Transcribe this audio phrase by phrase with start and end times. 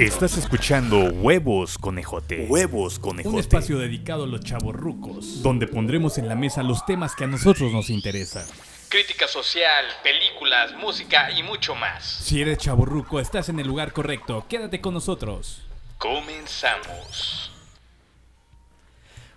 [0.00, 2.46] Estás escuchando Huevos Conejote.
[2.48, 3.34] Huevos Conejote.
[3.34, 7.24] Un espacio dedicado a los chavos rucos, donde pondremos en la mesa los temas que
[7.24, 8.46] a nosotros nos interesan.
[8.88, 12.02] Crítica social, películas, música y mucho más.
[12.02, 14.46] Si eres chavo ruco, estás en el lugar correcto.
[14.48, 15.60] Quédate con nosotros.
[15.98, 17.52] Comenzamos.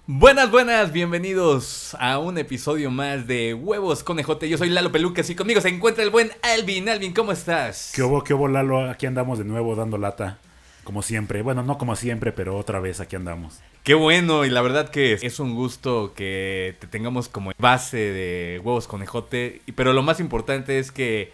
[0.07, 4.48] Buenas, buenas, bienvenidos a un episodio más de Huevos Conejote.
[4.48, 6.88] Yo soy Lalo Pelucas y conmigo se encuentra el buen Alvin.
[6.88, 7.91] Alvin, ¿cómo estás?
[7.93, 8.89] ¿Qué hubo, qué hubo, Lalo?
[8.89, 10.39] Aquí andamos de nuevo dando lata.
[10.84, 11.42] Como siempre.
[11.42, 13.60] Bueno, no como siempre, pero otra vez aquí andamos.
[13.84, 18.62] Qué bueno, y la verdad que es un gusto que te tengamos como base de
[18.64, 19.62] Huevos Conejote.
[19.76, 21.32] Pero lo más importante es que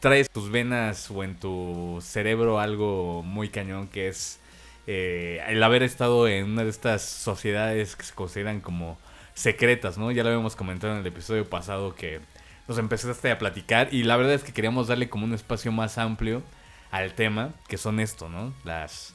[0.00, 4.38] traes tus venas o en tu cerebro algo muy cañón que es
[4.86, 8.98] eh, el haber estado en una de estas sociedades que se consideran como
[9.34, 10.12] secretas, ¿no?
[10.12, 12.20] Ya lo habíamos comentado en el episodio pasado que
[12.68, 15.98] nos empezaste a platicar y la verdad es que queríamos darle como un espacio más
[15.98, 16.42] amplio
[16.90, 18.54] al tema, que son esto, ¿no?
[18.64, 19.14] Las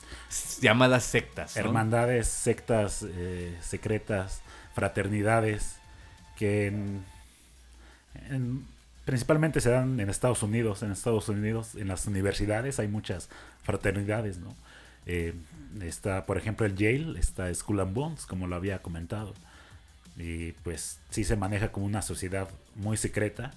[0.61, 1.55] llamadas sectas.
[1.57, 4.41] Hermandades, sectas eh, secretas,
[4.75, 5.77] fraternidades,
[6.37, 7.03] que en-
[8.29, 8.65] en-
[9.05, 10.83] principalmente se dan en Estados Unidos.
[10.83, 13.29] En Estados Unidos, en las universidades hay muchas
[13.63, 14.55] fraternidades, ¿no?
[15.05, 15.33] Eh,
[15.81, 19.33] está, por ejemplo, el Yale, está School and Bones, como lo había comentado.
[20.17, 23.51] Y pues sí se maneja como una sociedad muy secreta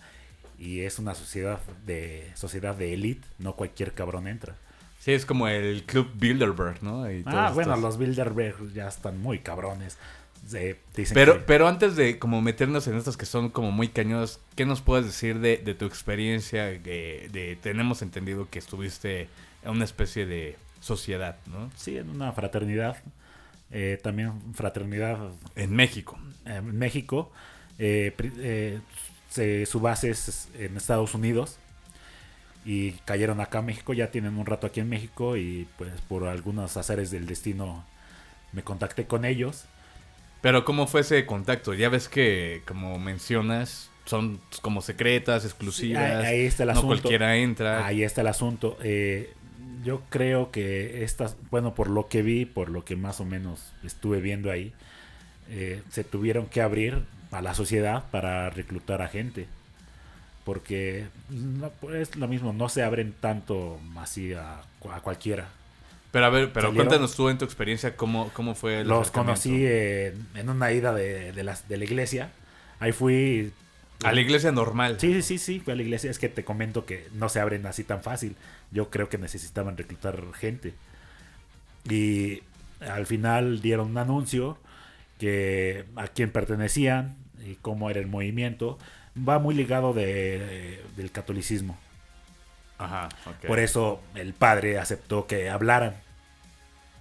[0.59, 4.55] y es una sociedad de sociedad de élite, no cualquier cabrón entra.
[5.01, 7.11] Sí, es como el Club Bilderberg, ¿no?
[7.11, 9.99] Y Ah, bueno, estos- los Bilderberg ya están muy cabrones.
[10.47, 13.89] Se- dicen Pero, que- pero antes de como meternos en estos que son como muy
[13.89, 16.65] cañones, ¿qué nos puedes decir de, de tu experiencia?
[16.65, 19.29] De, de- tenemos entendido que estuviste
[19.63, 21.71] en una especie de sociedad, ¿no?
[21.77, 22.97] sí, en una fraternidad,
[23.71, 25.19] eh, también fraternidad
[25.57, 26.19] En México.
[26.47, 27.33] eh, en México.
[27.79, 28.81] eh, eh,
[29.35, 31.57] se- su base es en Estados Unidos
[32.65, 33.93] y cayeron acá a México.
[33.93, 37.85] Ya tienen un rato aquí en México y pues por algunos azares del destino
[38.53, 39.65] me contacté con ellos.
[40.41, 41.75] Pero ¿cómo fue ese contacto?
[41.75, 46.25] Ya ves que, como mencionas, son como secretas, exclusivas.
[46.25, 46.87] ahí- ahí está el no asunto.
[46.89, 47.87] cualquiera entra.
[47.87, 48.77] Ahí está el asunto.
[48.83, 49.33] Eh,
[49.83, 53.73] yo creo que estas, bueno, por lo que vi, por lo que más o menos
[53.83, 54.73] estuve viendo ahí,
[55.51, 57.03] eh, se tuvieron que abrir
[57.34, 59.46] a la sociedad para reclutar a gente.
[60.45, 65.48] Porque no, pues, es lo mismo, no se abren tanto así a, a cualquiera.
[66.12, 69.11] Pero a ver, pero Salieron- cuéntanos tú en tu experiencia cómo, cómo fue el Los
[69.11, 72.30] conocí en, en una ida de, de, las, de la iglesia.
[72.78, 73.52] Ahí fui.
[74.05, 74.98] A la iglesia normal.
[75.01, 76.11] Sí, sí, sí, sí, fui a la iglesia.
[76.11, 78.36] Es que te comento que no se abren así tan fácil.
[78.70, 80.74] Yo creo que necesitaban reclutar gente.
[81.89, 82.42] Y
[82.80, 84.58] al final dieron un anuncio
[85.18, 88.79] que a quién pertenecían y cómo era el movimiento.
[89.17, 91.79] Va muy ligado de, del catolicismo.
[92.79, 93.09] Ajá.
[93.47, 95.95] Por eso el padre aceptó que hablaran.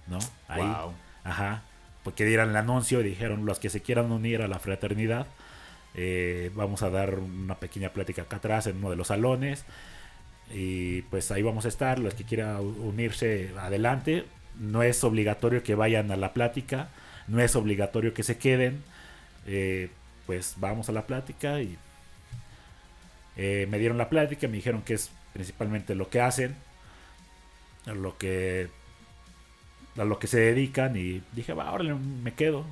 [0.06, 0.18] ¿No?
[0.48, 0.62] Ahí.
[0.62, 0.94] Wow.
[1.24, 1.62] Ajá.
[2.02, 5.26] Porque dieran el anuncio y dijeron los que se quieran unir a la fraternidad.
[5.94, 9.64] eh, vamos a dar una pequeña plática acá atrás en uno de los salones.
[10.52, 11.98] Y pues ahí vamos a estar.
[11.98, 14.26] Los que quieran unirse adelante.
[14.58, 16.88] No es obligatorio que vayan a la plática.
[17.28, 18.82] No es obligatorio que se queden.
[19.46, 19.90] eh,
[20.26, 21.78] pues vamos a la plática y
[23.36, 24.48] eh, me dieron la plática.
[24.48, 26.56] Me dijeron que es principalmente lo que hacen.
[27.86, 28.70] a Lo que
[29.96, 32.66] a lo que se dedican y dije, va, órale, me quedo.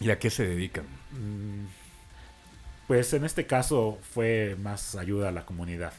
[0.00, 0.86] ¿Y a qué se dedican?
[1.10, 1.66] Mm,
[2.86, 5.92] Pues en este caso fue más ayuda a la comunidad.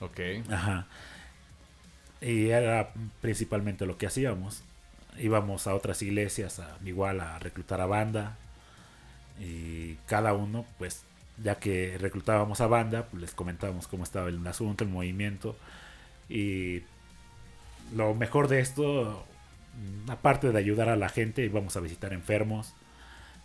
[0.00, 0.20] Ok.
[0.48, 0.88] Ajá.
[2.20, 4.64] Y era principalmente lo que hacíamos.
[5.18, 8.38] Íbamos a otras iglesias a, igual a reclutar a banda.
[9.40, 11.02] Y cada uno, pues,
[11.42, 15.56] ya que reclutábamos a banda, pues, les comentábamos cómo estaba el asunto, el movimiento.
[16.28, 16.82] Y
[17.94, 19.24] lo mejor de esto,
[20.06, 22.74] mm, aparte de ayudar a la gente, íbamos a visitar enfermos.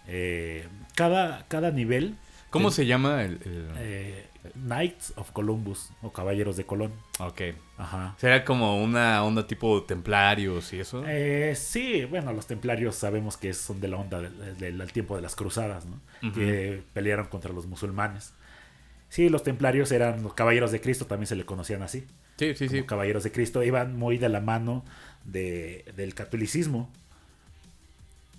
[0.07, 2.15] Eh, cada, cada nivel.
[2.49, 3.39] ¿Cómo se llama el...?
[3.45, 6.91] el- eh, Knights of Columbus o Caballeros de Colón.
[7.19, 7.41] Ok.
[7.77, 8.15] Ajá.
[8.17, 11.03] ¿Será como una onda tipo templarios y eso?
[11.07, 15.15] Eh, sí, bueno, los templarios sabemos que son de la onda del, del- del tiempo
[15.15, 15.99] de las cruzadas, ¿no?
[16.33, 18.33] Que pelearon contra los musulmanes.
[19.09, 22.05] Sí, los templarios eran los caballeros de Cristo, también se le conocían así.
[22.37, 22.75] sí, sí, sí.
[22.77, 24.83] Como caballeros de Cristo iban muy de la mano
[25.25, 26.89] de- del catolicismo.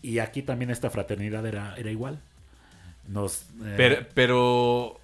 [0.02, 2.20] Y aquí también esta fraternidad era, era igual.
[3.08, 4.99] Nos, eh, Pero, pero...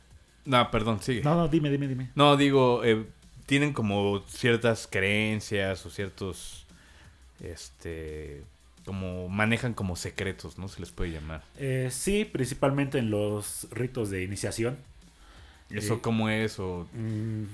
[0.46, 1.22] No, perdón, sigue.
[1.22, 2.10] No, no, dime, dime, dime.
[2.14, 3.04] No, digo, eh,
[3.46, 6.66] tienen como ciertas creencias o ciertos,
[7.40, 8.42] este,
[8.84, 10.68] como manejan como secretos, ¿no?
[10.68, 11.42] Se les puede llamar.
[11.58, 14.78] Eh, sí, principalmente en los ritos de iniciación.
[15.70, 16.58] ¿Eso Eh, cómo es?
[16.60, 16.88] O...
[16.92, 17.44] Mm,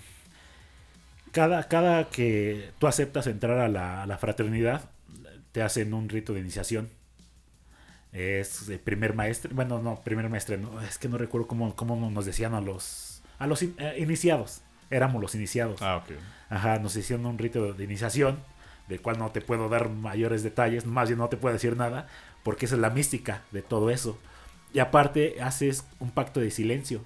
[1.32, 4.90] cada, cada que tú aceptas entrar a la, a la fraternidad,
[5.52, 6.90] te hacen un rito de iniciación.
[8.12, 12.10] Es el primer maestre, bueno, no, primer maestre, no, es que no recuerdo cómo, cómo
[12.10, 14.60] nos decían a los, a los in- eh, iniciados.
[14.90, 15.80] Éramos los iniciados.
[15.80, 16.10] Ah, ok.
[16.50, 18.38] Ajá, nos hicieron un rito de iniciación,
[18.88, 22.06] del cual no te puedo dar mayores detalles, más bien no te puedo decir nada,
[22.42, 24.18] porque esa es la mística de todo eso.
[24.74, 27.02] Y aparte, haces un pacto de silencio.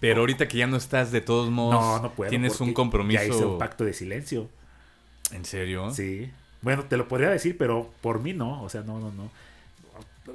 [0.00, 2.28] Pero ahorita que ya no estás de todos modos, No, no puedo.
[2.28, 3.22] tienes un compromiso.
[3.22, 4.48] Ya hice un pacto de silencio.
[5.32, 5.90] ¿En serio?
[5.92, 6.30] Sí.
[6.60, 8.62] Bueno, te lo podría decir, pero por mí no.
[8.62, 9.30] O sea, no, no, no.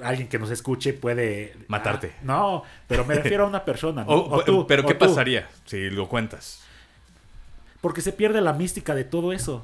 [0.02, 1.54] Alguien que nos escuche puede...
[1.68, 2.12] Matarte.
[2.18, 4.04] Ah, no, pero me refiero a una persona.
[4.04, 4.10] ¿no?
[4.12, 5.06] O- O tú, pero o ¿qué tú.
[5.06, 6.62] pasaría si lo cuentas?
[7.80, 9.62] Porque se pierde la mística de todo eso.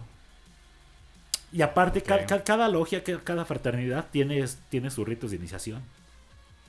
[1.53, 5.82] Y aparte, cada logia, ca- cada fraternidad tiene, tiene sus ritos de iniciación.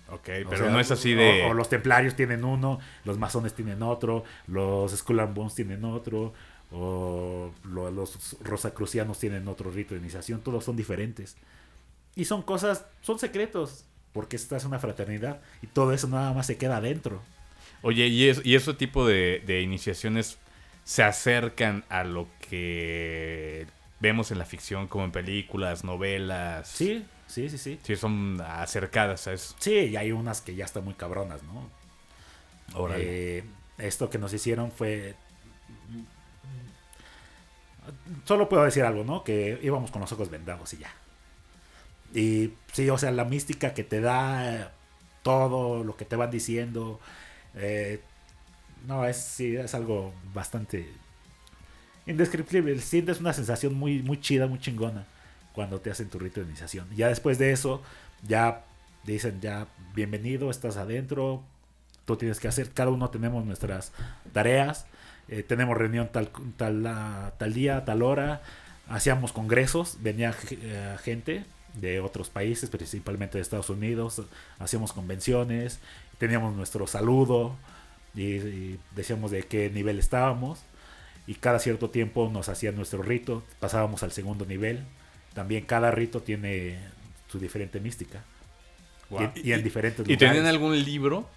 [0.10, 1.44] Ok, pero sea, no es así de...
[1.44, 6.34] O, los templarios tienen uno, los masones tienen otro, los Skull and Bones tienen otro,
[6.72, 10.42] o lo- los rosacrucianos tienen otro rito de iniciación.
[10.42, 11.38] Todos son diferentes.
[12.16, 13.86] Y son cosas, son secretos.
[14.14, 17.22] Porque esta es una fraternidad y todo eso nada más se queda adentro.
[17.82, 20.38] Oye, ¿y, es, y ese tipo de, de iniciaciones
[20.84, 23.68] se acercan a lo que
[24.02, 26.68] vemos en la ficción, como en películas, novelas?
[26.68, 27.80] Sí, sí, sí, sí.
[27.84, 29.56] Sí, son acercadas a eso.
[29.60, 31.70] Sí, y hay unas que ya están muy cabronas, ¿no?
[32.74, 33.38] Órale.
[33.38, 33.44] Eh,
[33.78, 35.16] esto que nos hicieron fue.
[38.26, 39.24] Solo puedo decir algo, ¿no?
[39.24, 40.94] Que íbamos con los ojos vendados y ya.
[42.14, 44.72] Y sí, o sea, la mística que te da
[45.24, 47.00] todo lo que te van diciendo.
[47.56, 48.02] eh,
[48.88, 50.90] no, es, sí, es algo bastante
[52.06, 52.80] indescriptible.
[52.80, 55.06] Sientes una sensación muy, muy chida, muy chingona
[55.54, 56.88] cuando te hacen tu rito de iniciación.
[56.96, 57.82] Ya después de eso,
[58.28, 58.64] ya
[59.04, 61.44] dicen, ya, bienvenido, estás adentro,
[62.06, 63.92] tú tienes que hacer, cada uno tenemos nuestras
[64.34, 64.86] tareas,
[65.28, 68.42] eh, tenemos reunión tal, tal, ah, tal día, tal hora,
[68.88, 74.22] hacíamos congresos, venía eh, gente de otros países, principalmente de Estados Unidos,
[74.60, 75.80] hacíamos convenciones,
[76.18, 77.56] teníamos nuestro saludo
[78.16, 80.60] y, y decíamos de qué nivel estábamos
[81.28, 84.86] y cada cierto tiempo nos hacían nuestro rito, pasábamos al segundo nivel,
[85.34, 86.80] también cada rito tiene
[87.28, 88.24] su diferente mística.
[89.36, 90.18] Y, y en diferentes ¿Y lugares.
[90.18, 91.28] tenían algún libro?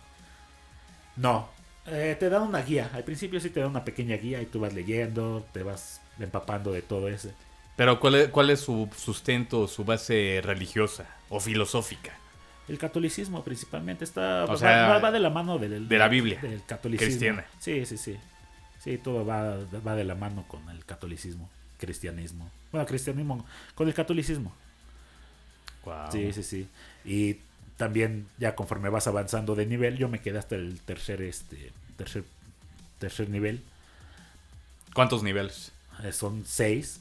[1.17, 1.49] No.
[1.87, 2.91] Eh, te dan una guía.
[2.95, 6.73] Al principio sí te dan una pequeña guía y tú vas leyendo, te vas empapando
[6.73, 7.31] de todo eso.
[7.77, 12.13] Pero ¿cuál es, cuál es su sustento, su base religiosa o filosófica?
[12.69, 14.45] El catolicismo principalmente está...
[14.45, 17.07] O va- sea, va, va de la mano del, de la Biblia, Del catolicismo.
[17.07, 17.45] cristiana.
[17.59, 18.17] Sí, sí, sí.
[18.83, 22.51] Sí, todo va, va de la mano con el catolicismo, cristianismo.
[22.71, 23.45] Bueno, cristianismo
[23.75, 24.55] con el catolicismo.
[25.85, 26.13] Wow.
[26.13, 26.69] Sí, sí, sí.
[27.05, 27.39] Y
[27.77, 32.25] también ya conforme vas avanzando de nivel, yo me quedé hasta el tercer, este, tercer,
[32.99, 33.63] tercer nivel.
[34.95, 35.73] ¿Cuántos niveles?
[36.03, 37.01] Eh, son seis.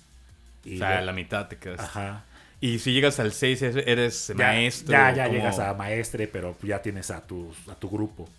[0.65, 1.79] Y o sea, ya- la mitad te quedas.
[1.79, 2.23] Ajá.
[2.61, 4.91] Y si llegas al 6, eres Ya- maestro.
[4.93, 8.29] Ya, ya llegas a maestre, pero ya tienes a tu, a tu grupo.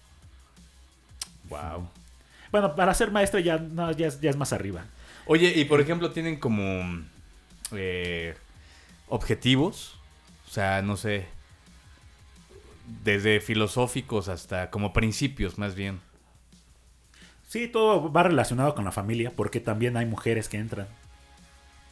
[1.51, 1.89] Wow.
[2.51, 4.85] Bueno, para ser maestre ya, no, ya, es, ya es más arriba.
[5.27, 7.03] Oye, y por ejemplo, tienen como
[7.73, 8.35] eh,
[9.09, 9.99] objetivos.
[10.49, 11.27] O sea, no sé.
[13.03, 16.01] Desde filosóficos hasta como principios, más bien.
[17.49, 20.87] Sí, todo va relacionado con la familia, porque también hay mujeres que entran.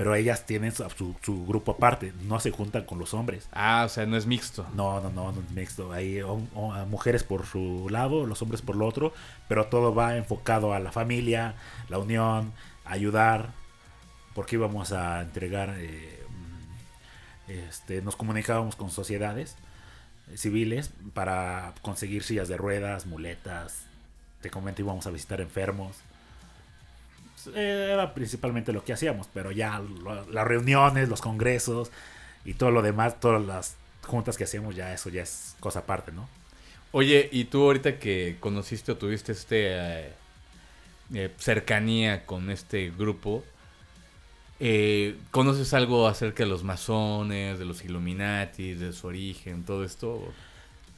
[0.03, 3.47] Pero ellas tienen su, su- su grupo aparte, no se juntan con los hombres.
[3.53, 4.67] Ah, o sea, no es mixto.
[4.75, 5.93] No, no, no, no es mixto.
[5.93, 6.21] Hay
[6.89, 9.13] mujeres por su lado, los hombres por lo otro,
[9.47, 11.55] pero todo va enfocado a la familia,
[11.89, 12.53] la unión,
[12.85, 13.51] ayudar,
[14.35, 16.25] porque íbamos a entregar, eh,
[17.47, 19.57] mm, este, nos comunicábamos con sociedades
[20.33, 23.85] eh, civiles para conseguir sillas de ruedas, muletas,
[24.41, 25.97] te comento íbamos a visitar enfermos.
[27.55, 29.83] Eh, Era principalmente lo que hacíamos, pero ya
[30.31, 31.91] las reuniones, los congresos
[32.45, 36.13] y todo lo demás, todas las juntas que hacíamos, ya eso ya es cosa aparte,
[36.13, 36.29] ¿no?
[36.93, 40.13] Oye, y tú ahorita que conociste o tuviste este eh,
[41.15, 43.45] eh, cercanía con este grupo,
[44.61, 50.37] eh, ¿conoces algo acerca de los masones, de los Illuminati, de su origen, todo esto?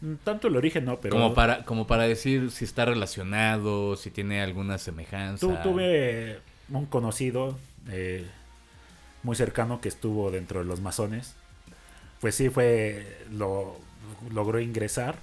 [0.04, 4.10] Mm, Tanto el origen no, pero Como para, como para decir si está relacionado, si
[4.10, 5.46] tiene alguna semejanza.
[5.46, 7.58] tu- tuve un conocido
[7.88, 8.26] eh,
[9.22, 11.34] muy cercano que estuvo dentro de los masones.
[12.20, 13.76] Pues sí, fue, lo
[14.32, 15.16] logró ingresar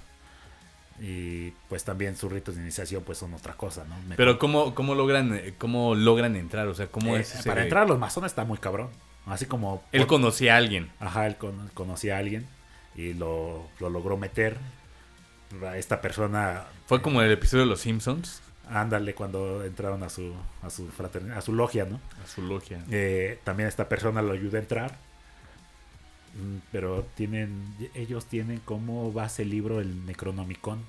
[1.00, 3.96] y pues también sus ritos de iniciación pues son otra cosa, ¿no?
[4.08, 6.68] Me- Pero ¿cómo, cómo logran eh, cómo logran entrar?
[6.68, 8.88] O sea, ¿cómo Eh, es ese- para entrar a los masones está muy cabrón.
[9.26, 10.90] Así como Él por- conocía a alguien.
[11.00, 12.46] Ajá, él con- conocía a alguien
[12.94, 14.56] y lo, lo logró meter.
[15.76, 16.64] Esta persona.
[16.86, 18.40] Fue como el episodio de Los Simpsons.
[18.68, 20.32] Ándale, cuando entraron a su,
[20.62, 22.00] a su fraternidad, a su logia, ¿no?
[22.24, 22.82] A su logia.
[22.90, 24.96] Eh, también esta persona lo ayuda a entrar.
[26.34, 30.80] Mm, Pero tienen, ellos tienen como base el libro el Necronomicon.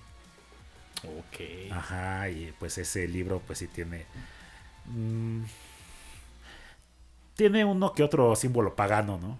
[1.03, 1.71] Ok.
[1.71, 4.05] Ajá, y pues ese libro pues sí tiene...
[4.85, 5.41] mm,
[7.35, 9.37] tiene uno que otro símbolo pagano, ¿no?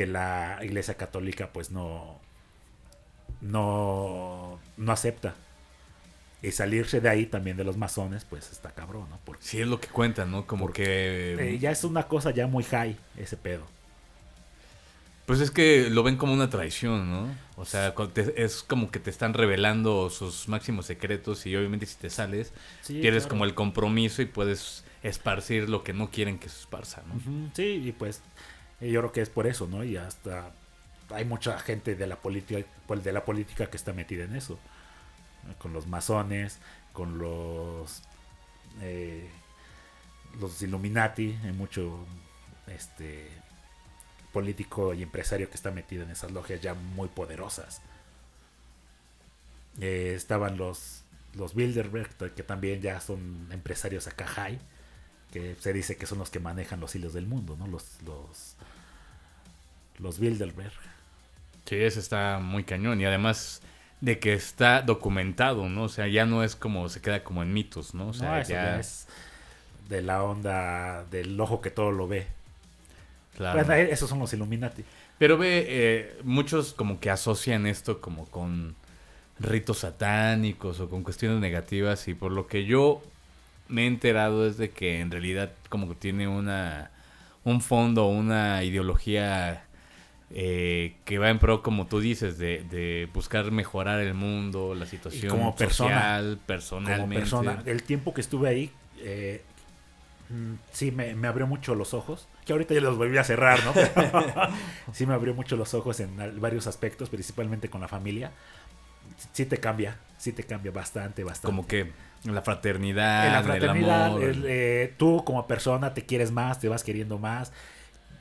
[0.00, 2.18] Que la iglesia católica pues no...
[3.42, 5.34] No, no acepta.
[6.42, 9.18] Y salirse de ahí también de los masones pues está cabrón, ¿no?
[9.26, 10.46] Porque Sí, es lo que cuentan, ¿no?
[10.46, 10.84] Como Porque,
[11.38, 11.50] que...
[11.54, 13.66] eh, ya es una cosa ya muy high ese pedo.
[15.26, 17.28] Pues es que lo ven como una traición, ¿no?
[17.56, 17.94] O sea,
[18.36, 23.00] es como que te están revelando sus máximos secretos y obviamente si te sales, Sí,
[23.00, 23.34] pierdes claro.
[23.34, 27.50] como el compromiso y puedes esparcir lo que no quieren que se esparza, ¿no?
[27.54, 28.22] Sí, y pues
[28.80, 29.84] eh, yo creo que es por eso, ¿no?
[29.84, 30.52] Y hasta
[31.10, 34.58] hay mucha gente de la política, pues, de la política que está metida en eso,
[35.58, 36.58] con los masones,
[36.92, 38.02] con los
[38.82, 39.28] eh,
[40.40, 42.06] los Illuminati, hay mucho
[42.68, 43.28] este
[44.32, 47.82] político y empresario que está metido en esas logias ya muy poderosas.
[49.80, 54.58] Eh, estaban los los Bilderberg, que también ya son empresarios acá high
[55.32, 57.66] que se dice que son los que manejan los hilos del mundo, ¿no?
[57.66, 58.56] Los, los,
[60.00, 60.72] los Bilderberg.
[61.66, 63.62] Sí, ese está muy cañón y además
[64.00, 65.84] de que está documentado, ¿no?
[65.84, 68.08] O sea, ya no es como, se queda como en mitos, ¿no?
[68.08, 68.62] O sea, no, eso ya...
[68.62, 69.06] ya es
[69.88, 72.26] de la onda del ojo que todo lo ve.
[73.36, 73.64] claro.
[73.64, 74.84] Bueno, esos son los Illuminati.
[75.18, 78.74] Pero ve, eh, muchos como que asocian esto como con
[79.38, 83.02] ritos satánicos o con cuestiones negativas y por lo que yo
[83.68, 86.90] me he enterado es de que en realidad como que tiene una
[87.44, 89.64] un fondo, una ideología
[90.32, 94.86] eh, que va en pro, como tú dices, de, de buscar mejorar el mundo, la
[94.86, 97.00] situación como persona, social, personalmente.
[97.00, 99.42] Como persona, el tiempo que estuve ahí, eh,
[100.28, 102.28] mm, sí me, me abrió mucho los ojos.
[102.44, 103.72] Que ahorita ya los volví a cerrar, ¿no?
[103.72, 104.22] Pero
[104.92, 108.30] sí me abrió mucho los ojos en varios aspectos, principalmente con la familia.
[109.32, 111.46] Sí te cambia, sí te cambia bastante, bastante.
[111.46, 111.90] Como que
[112.24, 114.22] la fraternidad, en la fraternidad, el amor.
[114.22, 117.52] el, eh, tú como persona te quieres más, te vas queriendo más,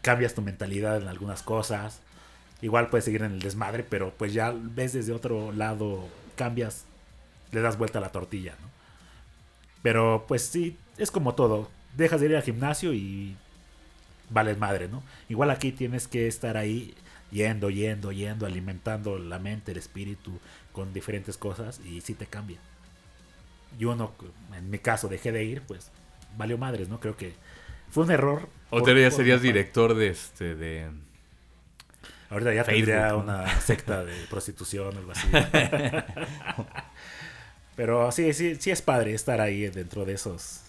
[0.01, 2.01] cambias tu mentalidad en algunas cosas.
[2.61, 6.85] Igual puedes seguir en el desmadre, pero pues ya ves desde otro lado, cambias,
[7.51, 8.67] le das vuelta a la tortilla, ¿no?
[9.81, 11.69] Pero pues sí, es como todo.
[11.95, 13.35] Dejas de ir al gimnasio y
[14.29, 15.03] vales madre, ¿no?
[15.29, 16.93] Igual aquí tienes que estar ahí
[17.31, 20.39] yendo, yendo, yendo, alimentando la mente, el espíritu
[20.73, 22.59] con diferentes cosas y sí te cambia.
[23.79, 24.13] Y uno,
[24.55, 25.91] en mi caso, dejé de ir, pues
[26.37, 26.99] valió madres, ¿no?
[26.99, 27.33] Creo que
[27.91, 28.49] fue un error.
[28.69, 30.89] O te ya serías director de este de
[32.29, 33.19] Ahorita ya Facebook, tendría ¿no?
[33.19, 35.27] una secta de prostitución o algo así.
[37.75, 40.61] Pero sí, sí, sí es padre estar ahí dentro de esos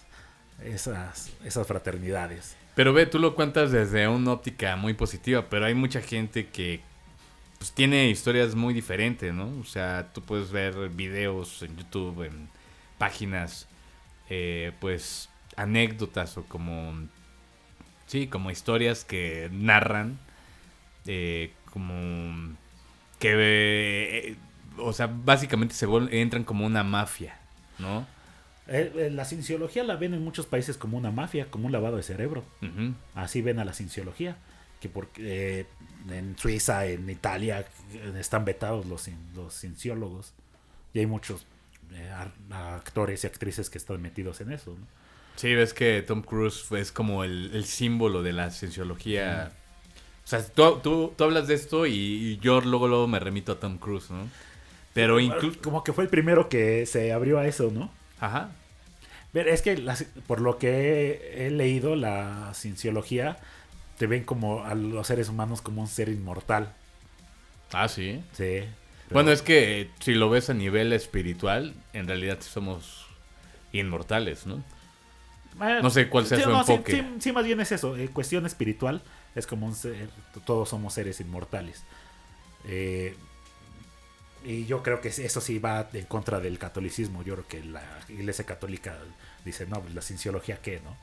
[0.63, 2.55] esas, esas fraternidades.
[2.75, 6.79] Pero ve, tú lo cuentas desde una óptica muy positiva, pero hay mucha gente que
[7.57, 9.59] pues, tiene historias muy diferentes, ¿no?
[9.59, 12.49] O sea, tú puedes ver videos en YouTube, en
[12.97, 13.67] páginas,
[14.29, 15.29] eh, pues
[15.61, 16.93] anécdotas o como,
[18.07, 20.19] sí, como historias que narran,
[21.05, 22.55] eh, como
[23.19, 24.35] que, eh,
[24.77, 27.37] o sea, básicamente se entran como una mafia,
[27.79, 28.05] ¿no?
[28.67, 32.03] Eh, la cienciología la ven en muchos países como una mafia, como un lavado de
[32.03, 32.43] cerebro.
[33.15, 34.37] Así ven a la cienciología.
[34.79, 35.65] Que porque eh,
[36.09, 37.65] en Suiza, en Italia,
[38.17, 40.33] están vetados los, los cienciólogos.
[40.93, 41.45] Y hay muchos
[41.93, 42.11] eh,
[42.51, 44.71] actores y actrices que están metidos en eso.
[44.71, 44.87] ¿no?
[45.35, 49.51] Sí, ves que Tom Cruise es como el, el símbolo de la cienciología.
[50.23, 53.53] O sea, tú, tú, tú hablas de esto y, y yo luego, luego me remito
[53.53, 54.27] a Tom Cruise, ¿no?
[54.93, 55.59] Pero incluso...
[55.61, 57.91] Como que fue el primero que se abrió a eso, ¿no?
[58.19, 58.51] Ajá.
[59.33, 63.37] Ver, es que las- por lo que he, leído, la cienciología
[63.97, 66.73] te ven como a los seres humanos como un ser inmortal.
[67.71, 68.21] Ah, sí.
[68.33, 68.43] Sí.
[68.43, 68.67] Pero-
[69.11, 73.05] Bueno, es que si lo ves a nivel espiritual, en realidad somos
[73.73, 74.63] inmortales, ¿no?
[75.61, 76.91] Eh, no sé cuál sea su sí, enfoque.
[76.91, 77.95] Sí, sí, más bien es eso.
[77.97, 79.01] eh, cuestión espiritual
[79.35, 80.09] es como un ser.
[80.45, 81.83] Todos somos seres inmortales.
[82.67, 83.15] Eh,
[84.43, 87.23] y yo creo que eso sí va en contra del catolicismo.
[87.23, 88.97] Yo creo que la iglesia católica
[89.45, 90.95] dice, no, pues la cienciología qué, ¿no?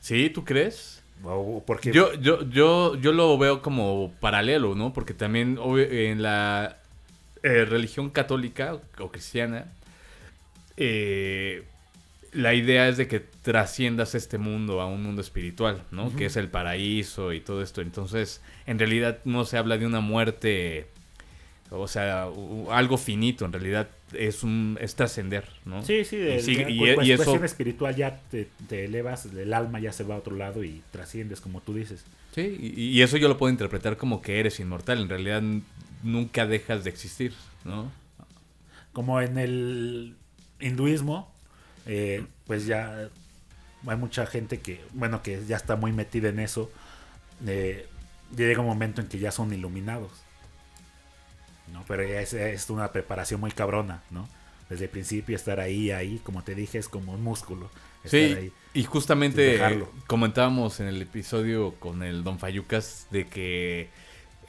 [0.00, 0.30] ¿Sí?
[0.30, 1.02] ¿Tú crees?
[1.22, 4.94] O- porque Yo, yo, yo, yo lo veo como paralelo, ¿no?
[4.94, 6.78] Porque también en la
[7.42, 9.66] eh, religión católica o cristiana,
[10.78, 11.64] eh,
[12.32, 16.14] la idea es de que trasciendas este mundo a un mundo espiritual, ¿no?
[16.14, 17.80] Que es el paraíso y todo esto.
[17.80, 20.86] Entonces, en realidad no se habla de una muerte,
[21.70, 22.28] o sea,
[22.70, 23.44] algo finito.
[23.44, 25.82] En realidad es un es trascender, ¿no?
[25.84, 29.26] Sí, sí, de, y, sigue- y- y cues- eso cuestión espiritual ya te, te elevas,
[29.26, 32.04] el alma ya se va a otro lado y trasciendes, como tú dices.
[32.34, 35.42] sí, y, y eso yo lo puedo interpretar como que eres inmortal, en realidad
[36.02, 37.32] nunca dejas de existir,
[37.64, 37.90] ¿no?
[38.92, 40.16] Como en el
[40.60, 41.29] hinduismo,
[41.90, 43.10] eh, pues ya
[43.86, 46.70] hay mucha gente que, bueno, que ya está muy metida en eso.
[47.46, 47.88] eh,
[48.36, 50.12] llega un momento en que ya son iluminados.
[51.66, 51.84] ¿no?
[51.86, 54.28] Pero ya es, es una preparación muy cabrona, ¿no?
[54.68, 57.72] Desde el principio estar ahí, ahí, como te dije, es como un músculo.
[58.02, 58.52] Estar Sí, ahí.
[58.72, 63.92] y justamente eh, comentábamos en el episodio con el Don Fayucas de que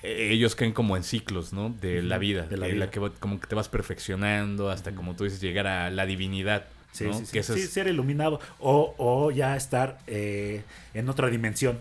[0.03, 1.69] eh, ellos creen como en ciclos, ¿no?
[1.69, 2.91] De la vida, de la de la vida.
[2.91, 7.05] que como que te vas perfeccionando hasta como tú dices llegar a la divinidad, Sí,
[7.05, 7.13] ¿no?
[7.13, 11.29] sí, sí, Que eso sí, es- ser iluminado o, o ya estar eh, en otra
[11.29, 11.79] dimensión.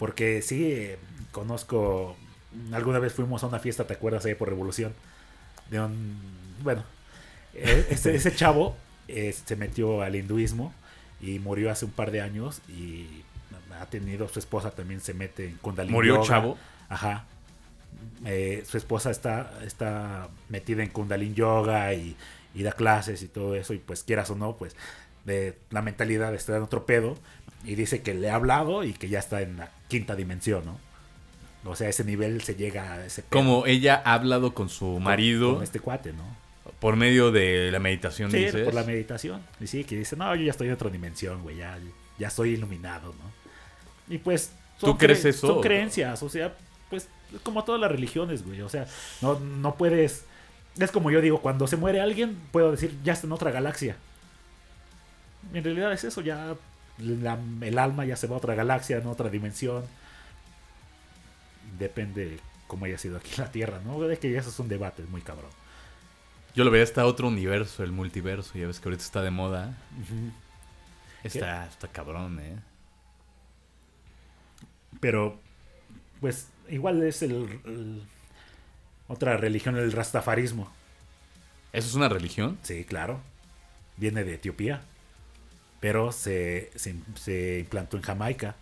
[0.00, 0.98] Porque sí, eh,
[1.30, 2.16] conozco,
[2.72, 4.24] alguna vez fuimos a una fiesta, ¿te acuerdas?
[4.24, 4.92] Ahí por Revolución.
[5.70, 6.18] De un,
[6.64, 6.82] bueno,
[7.54, 10.74] eh, ese, ese chavo eh, se metió al hinduismo
[11.20, 13.22] y murió hace un par de años y
[13.80, 16.26] ha tenido, su esposa también se mete en Kundalini Murió Yoga.
[16.26, 16.58] chavo.
[16.88, 17.26] Ajá.
[18.24, 22.16] Eh, su esposa está, está metida en Kundalini Yoga y,
[22.54, 23.74] y da clases y todo eso.
[23.74, 24.76] Y pues quieras o no, pues
[25.24, 27.16] de la mentalidad está en otro pedo.
[27.64, 30.78] Y dice que le ha hablado y que ya está en la quinta dimensión, ¿no?
[31.70, 34.70] O sea, a ese nivel se llega a ese pedo Como ella ha hablado con
[34.70, 36.40] su con- marido Con, este cuate, ¿no?
[36.78, 38.64] por medio de la meditación, Sí, dices.
[38.64, 39.42] por la meditación.
[39.60, 41.78] Y sí, que dice, no, yo ya estoy en otra dimensión, güey, ya,
[42.18, 44.14] ya soy iluminado, ¿no?
[44.14, 44.52] Y pues...
[44.78, 45.46] ¿Tú crees eso?
[45.46, 46.56] Son creencias, o sea,
[46.88, 48.62] pues es como todas las religiones, güey.
[48.62, 48.86] O sea,
[49.20, 50.24] no, no puedes...
[50.78, 53.96] Es como yo digo, cuando se muere alguien, puedo decir, ya está en otra galaxia.
[55.52, 56.54] En realidad es eso, ya
[56.98, 59.84] la- el alma ya se va a otra galaxia, en otra dimensión.
[61.78, 64.00] Depende cómo haya sido aquí la Tierra, ¿no?
[64.00, 65.50] De que eso es un debate muy cabrón.
[66.54, 69.76] Yo lo veía hasta otro universo, el multiverso, ya ves que ahorita está de moda.
[71.22, 72.56] Está, está cabrón, ¿eh?
[75.00, 75.38] Pero,
[76.20, 78.02] pues, igual es el, el-
[79.10, 80.70] otra religión, el rastafarismo.
[81.72, 82.58] ¿Eso es una religión?
[82.62, 83.20] Sí, claro.
[83.96, 84.80] Viene de Etiopía.
[85.80, 88.54] Pero se, se, se implantó en Jamaica.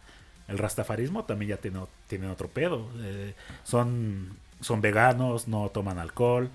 [0.46, 2.88] El rastafarismo también ya tiene, tiene otro pedo.
[3.00, 3.34] Eh,
[3.64, 6.48] son, son veganos, no toman alcohol.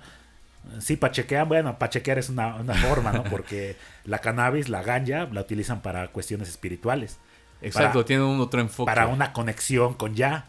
[0.79, 1.47] Sí, pachequean.
[1.47, 3.23] Bueno, pachequear es una, una forma, ¿no?
[3.29, 3.75] Porque
[4.05, 7.17] la cannabis, la ganja, la utilizan para cuestiones espirituales.
[7.61, 8.85] Exacto, Para- tiene un otro enfoque.
[8.89, 10.45] para una conexión con Ya,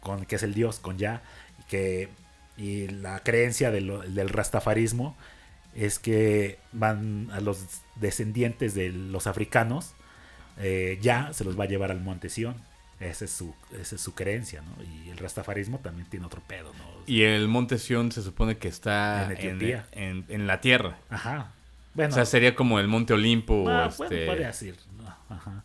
[0.00, 1.22] con que es el Dios, con Ya,
[1.58, 2.08] y que
[2.56, 5.16] y la creencia de lo- del rastafarismo
[5.76, 7.64] es que van a los
[7.96, 9.94] descendientes de los africanos,
[10.58, 12.56] eh, Ya se los va a llevar al monte Sión.
[12.98, 14.82] Esa es su, esa es su creencia, ¿no?
[14.82, 16.84] Y el rastafarismo también tiene otro pedo, ¿no?
[17.06, 19.86] Y el monte Sión se supone que está En en, Etiopía.
[19.92, 20.98] en- en la tierra.
[21.10, 21.52] Ajá.
[21.94, 23.66] Bueno, o sea, sería como el monte Olimpo.
[23.68, 24.74] Ah, este, bueno, podría decir.
[25.28, 25.62] Ajá.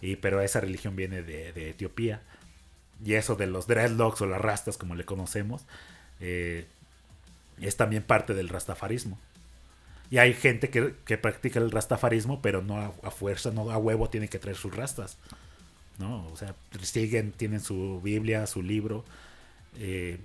[0.00, 2.22] Y, pero esa religión viene de, de Etiopía.
[3.04, 5.64] Y eso de los dreadlocks o las rastas, como le conocemos,
[6.20, 6.66] eh,
[7.60, 9.18] es también parte del rastafarismo.
[10.10, 14.08] Y hay gente que, que practica el rastafarismo, pero no a, fuerza, no a huevo
[14.08, 15.18] tiene que traer sus rastas.
[15.98, 16.26] ¿no?
[16.28, 19.04] O sea, siguen, tienen su Biblia, su libro.
[19.78, 20.18] eh,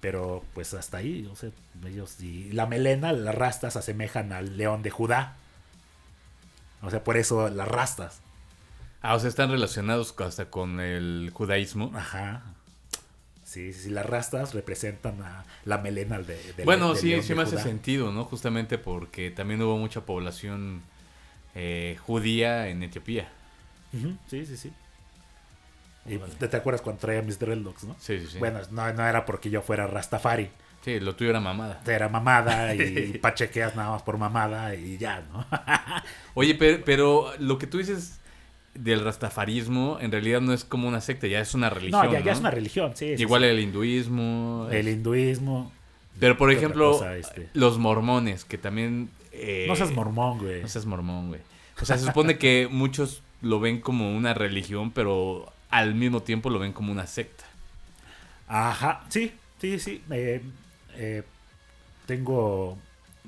[0.00, 1.50] pero pues hasta ahí, o sea,
[1.86, 2.16] ellos
[2.52, 5.36] la melena, las rastas asemejan al león de Judá.
[6.82, 8.20] O sea, por eso las rastas.
[9.02, 11.90] Ah, o sea, están relacionados hasta con el judaísmo.
[11.94, 12.42] Ajá.
[13.44, 17.30] Sí, sí, sí, las rastas representan a la melena de, del- bueno, sí, león sí
[17.30, 18.24] de me hace sentido, ¿no?
[18.24, 20.82] Justamente porque también hubo mucha población
[21.56, 23.28] eh, judía en Etiopía.
[24.28, 24.72] Sí, sí, sí.
[26.06, 27.96] Y te, te acuerdas cuando traía mis dreadlocks, ¿no?
[27.98, 28.38] Sí, sí, sí.
[28.38, 30.50] Bueno, no, no era porque yo fuera Rastafari.
[30.84, 31.80] Sí, lo tuyo era mamada.
[31.86, 35.44] Era mamada y pachequeas nada más por mamada y ya, ¿no?
[36.34, 38.19] Oye, pero, pero lo que tú dices
[38.74, 42.06] del rastafarismo en realidad no es como una secta, ya es una religión.
[42.06, 43.16] no, ya, es una religión, sí.
[43.16, 43.48] sí, Igual sí.
[43.48, 44.68] el hinduismo.
[44.70, 45.72] El es- hinduismo.
[46.18, 47.48] Pero por ¿Qué otra ejemplo, cosa, este?
[47.54, 49.08] los mormones, que también...
[49.32, 50.60] eh, No seas mormón, güey.
[50.62, 51.40] No seas mormón, güey.
[51.80, 56.50] O sea, se supone que muchos lo ven como una religión, pero al mismo tiempo
[56.50, 57.44] lo ven como una secta.
[58.48, 60.02] Ajá, sí, sí, sí.
[60.10, 60.42] eh,
[60.96, 61.22] eh,
[62.06, 62.76] tengo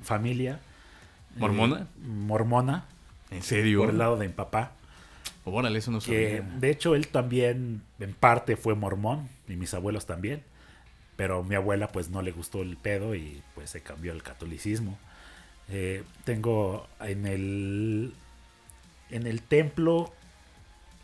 [0.03, 0.59] familia.
[1.35, 1.87] eh, ¿Mormona?
[2.05, 2.85] mormona,
[3.31, 3.79] ¿En serio?
[3.79, 4.73] por el lado de mi papá.
[5.45, 10.05] Órale, eso no Que de hecho él también en parte fue mormón y mis abuelos
[10.05, 10.43] también.
[11.15, 14.97] Pero mi abuela pues no le gustó el pedo y pues se cambió al catolicismo.
[15.69, 18.13] Eh, tengo en el
[19.09, 20.11] en el templo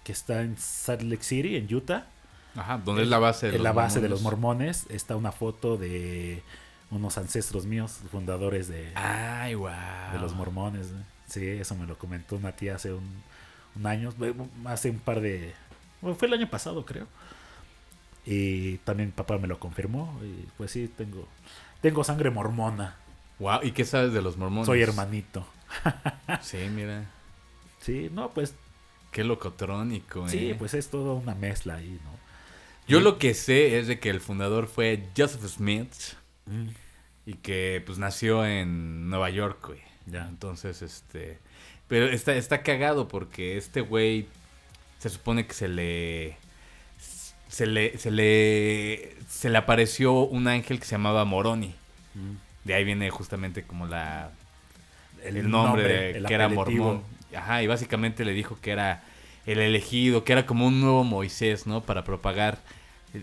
[0.04, 2.08] que está en Salt Lake City, en Utah.
[2.56, 4.84] Ajá, ¿dónde es la base de en los la base de los mormones?
[4.84, 6.42] mormones está una foto de
[6.92, 9.70] unos ancestros míos, fundadores de, Ay, wow.
[10.14, 10.88] de los mormones.
[11.28, 13.24] Sí, eso me lo comentó una tía hace un,
[13.76, 14.14] un año,
[14.66, 15.54] hace un par de...
[16.02, 17.08] bueno, fue el año pasado, creo.
[18.26, 20.20] Y también papá me lo confirmó.
[20.24, 21.28] Y pues sí, tengo,
[21.82, 22.96] tengo sangre mormona.
[23.40, 24.66] Wow, ¿y qué sabes de los mormones?
[24.66, 25.46] Soy hermanito.
[26.42, 27.06] Sí, mira.
[27.80, 28.56] Sí, no, pues
[29.12, 30.30] Qué locotrónico, eh.
[30.30, 32.20] sí, pues es toda una mezcla ahí, ¿no?
[32.88, 35.94] Yo lo que sé es de que el fundador fue Joseph Smith
[36.50, 36.70] Mm,
[37.26, 39.82] y que pues nació en Nueva York, güey.
[40.08, 40.28] Ya.
[40.28, 41.40] Entonces, este...
[41.90, 44.28] Pero está, está cagado porque este güey
[45.00, 46.38] se supone que se le...
[47.50, 49.16] Se le, se le...
[49.28, 51.76] Se le apareció un ángel que se llamaba Moroni.
[52.14, 52.36] mm.
[52.64, 54.32] De ahí viene justamente como la...
[55.24, 57.04] El, nombre, de el que era mormón.
[57.36, 59.04] Ajá, y básicamente le dijo que era
[59.46, 61.82] el elegido, que era como un nuevo Moisés, ¿no?
[61.82, 62.60] Para propagar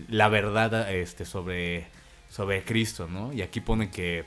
[0.09, 1.87] la verdad este, sobre,
[2.29, 3.33] sobre Cristo, ¿no?
[3.33, 4.25] Y aquí ponen que,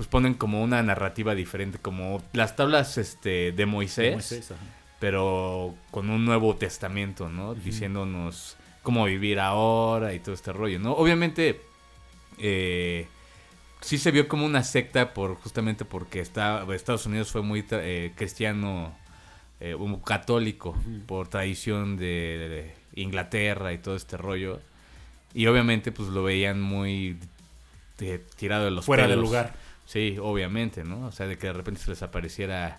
[0.00, 4.60] pues ponen como una narrativa diferente, como las tablas este, de Moisés, De Moisés, ajá.
[4.98, 7.54] pero con un nuevo testamento, ¿no?
[7.54, 10.92] Diciéndonos cómo vivir ahora y todo este rollo, ¿no?
[10.92, 11.60] Obviamente,
[12.38, 13.08] eh,
[13.82, 18.12] sí se vio como una secta por justamente porque está, Estados Unidos fue muy eh,
[18.16, 18.96] cristiano,
[19.60, 20.74] eh, un católico,
[21.06, 24.60] por tradición de, de Inglaterra y todo este rollo.
[25.34, 27.18] Y obviamente pues lo veían muy
[28.00, 29.52] eh, tirado de los Fuera de lugar.
[29.90, 31.06] Sí, obviamente, ¿no?
[31.06, 32.78] O sea, de que de repente se les apareciera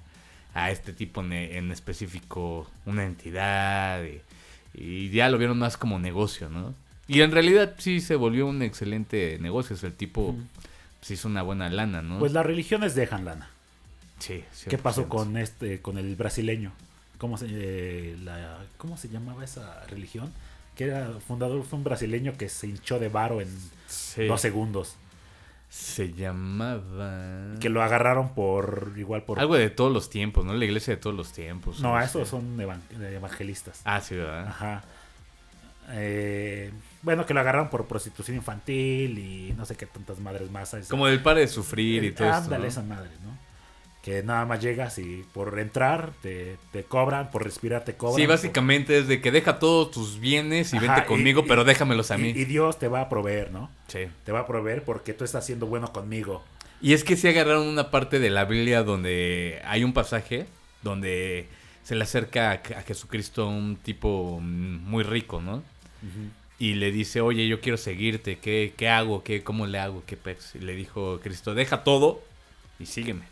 [0.53, 4.21] a este tipo en, en específico una entidad y,
[4.73, 6.73] y ya lo vieron más como negocio, ¿no?
[7.09, 10.37] Y en realidad sí se volvió un excelente negocio, sea, el tipo
[11.01, 12.17] pues, hizo una buena lana, ¿no?
[12.17, 13.49] Pues las religiones dejan lana.
[14.19, 15.07] sí, ¿Qué pasó 100%.
[15.09, 16.71] con este, con el brasileño?
[17.17, 20.31] ¿Cómo se, eh, la, ¿Cómo se llamaba esa religión?
[20.77, 23.49] Que era fundador, fue un brasileño que se hinchó de varo en
[23.87, 24.95] Sí, dos segundos.
[25.73, 27.55] Se llamaba...
[27.61, 29.39] Que lo agarraron por, igual por...
[29.39, 30.53] Algo de todos los tiempos, ¿no?
[30.53, 31.79] La iglesia de todos los tiempos.
[31.79, 32.25] no, así.
[32.25, 33.79] son evan- evangelistas.
[33.85, 34.47] Ah, sí, ¿verdad?
[34.49, 34.83] Ajá.
[35.91, 36.71] Eh,
[37.03, 40.75] bueno, que lo agarraron por prostitución infantil y no sé qué tantas madres más.
[40.89, 42.67] Como del padre de sufrir y Eh, todo esto, Ándale, ¿no?
[42.69, 43.37] esa madre, ¿no?
[44.03, 48.15] Que nada más llegas y por entrar te, te cobran, por respirar te cobran.
[48.15, 51.63] Sí, básicamente es de que deja todos tus bienes y Ajá, vente conmigo, y- pero
[51.63, 52.29] déjamelos a mí.
[52.29, 53.69] Y, Dios te va a proveer, ¿no?
[53.87, 54.07] Sí.
[54.25, 56.43] Te va a proveer porque tú estás siendo bueno conmigo.
[56.81, 60.47] Y es que sí agarraron una parte de la Biblia donde hay un pasaje
[60.81, 61.45] donde
[61.83, 65.61] se le acerca a, a Jesucristo un tipo muy rico, ¿no?
[66.57, 69.23] Y le dice, oye, yo quiero seguirte, ¿qué, qué hago?
[69.23, 70.01] ¿Qué, ¿Cómo le hago?
[70.07, 70.55] ¿Qué pex?
[70.55, 72.23] Y le dijo Cristo, deja todo
[72.79, 73.25] y sígueme.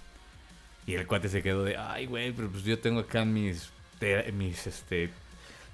[0.89, 4.31] Y el cuate se quedó de, ay, güey, pero pues yo tengo acá mis, te-
[4.31, 5.09] mis, este,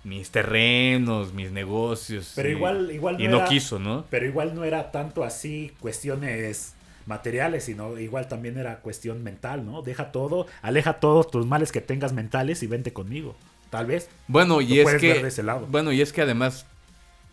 [0.03, 2.33] mis terrenos, mis negocios.
[2.35, 4.05] Pero y- igual, igual Y no no era- quiso, ¿no?
[4.09, 6.73] Pero igual no era tanto así cuestiones
[7.05, 9.81] materiales, sino igual también era cuestión mental, ¿no?
[9.83, 13.35] Deja todo, aleja todos tus males que tengas mentales y vente conmigo.
[13.69, 14.09] Tal vez.
[14.27, 15.65] Bueno, y es que ver de ese lado.
[15.69, 16.65] bueno, y es que además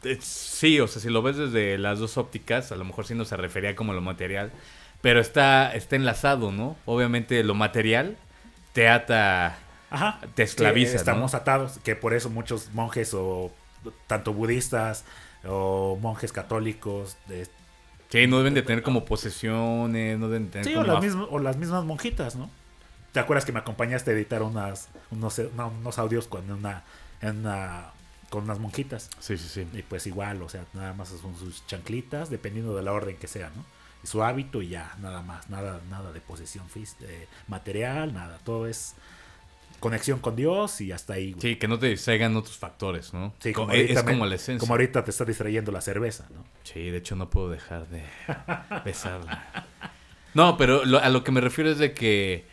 [0.05, 3.15] eh, sí, o sea, si lo ves desde las dos ópticas, a lo mejor sí
[3.15, 4.51] no se refería como lo material,
[5.03, 6.77] pero está está enlazado, ¿no?
[6.87, 8.17] Obviamente lo material
[8.73, 9.59] te ata
[9.91, 10.21] Ajá.
[10.35, 11.39] Te esclaviza, Que estamos ¿no?
[11.39, 13.53] atados, que por eso muchos monjes o
[14.07, 15.05] tanto budistas
[15.45, 17.47] o monjes católicos de,
[18.09, 20.97] Sí, no deben de tener como posesiones, no deben de tener Sí, o como las,
[20.97, 22.49] af- mismas, o las mismas monjitas, ¿no?
[23.13, 26.85] ¿Te acuerdas que me acompañaste a editar unas, unos, no, unos audios con una,
[27.21, 27.91] en una,
[28.31, 29.11] con unas monjitas?
[29.19, 29.67] Sí, sí, sí.
[29.75, 33.27] Y pues igual, o sea, nada más son sus chanclitas, dependiendo de la orden que
[33.29, 33.65] sea, ¿no?
[34.05, 36.67] Su hábito y ya, nada más, nada, nada de posesión
[37.03, 38.95] eh, material, nada, todo es
[39.79, 41.41] conexión con Dios y hasta ahí, güey.
[41.43, 43.33] Sí, que no te distraigan otros factores, ¿no?
[43.41, 44.61] Sí, Co- como es, ahorita es como la esencia.
[44.61, 46.45] Como ahorita te está distrayendo la cerveza, ¿no?
[46.65, 48.05] Sí, de hecho no puedo dejar de
[48.85, 49.67] besarla.
[50.35, 52.45] No, pero lo- a lo que me refiero es de que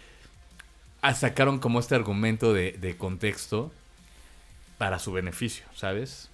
[1.01, 3.71] ah, sacaron como este argumento de, de contexto
[4.77, 6.29] para su beneficio, ¿sabes?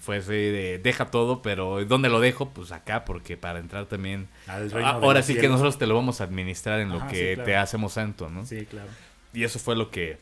[0.00, 2.48] Fue así de deja todo, pero ¿dónde lo dejo?
[2.48, 4.28] Pues acá, porque para entrar también...
[4.48, 4.58] Ah,
[5.02, 7.44] Ahora sí que nosotros te lo vamos a administrar en lo que sí, claro.
[7.44, 8.46] te hacemos santo, ¿no?
[8.46, 8.88] Sí, claro.
[9.34, 10.18] Y eso fue lo que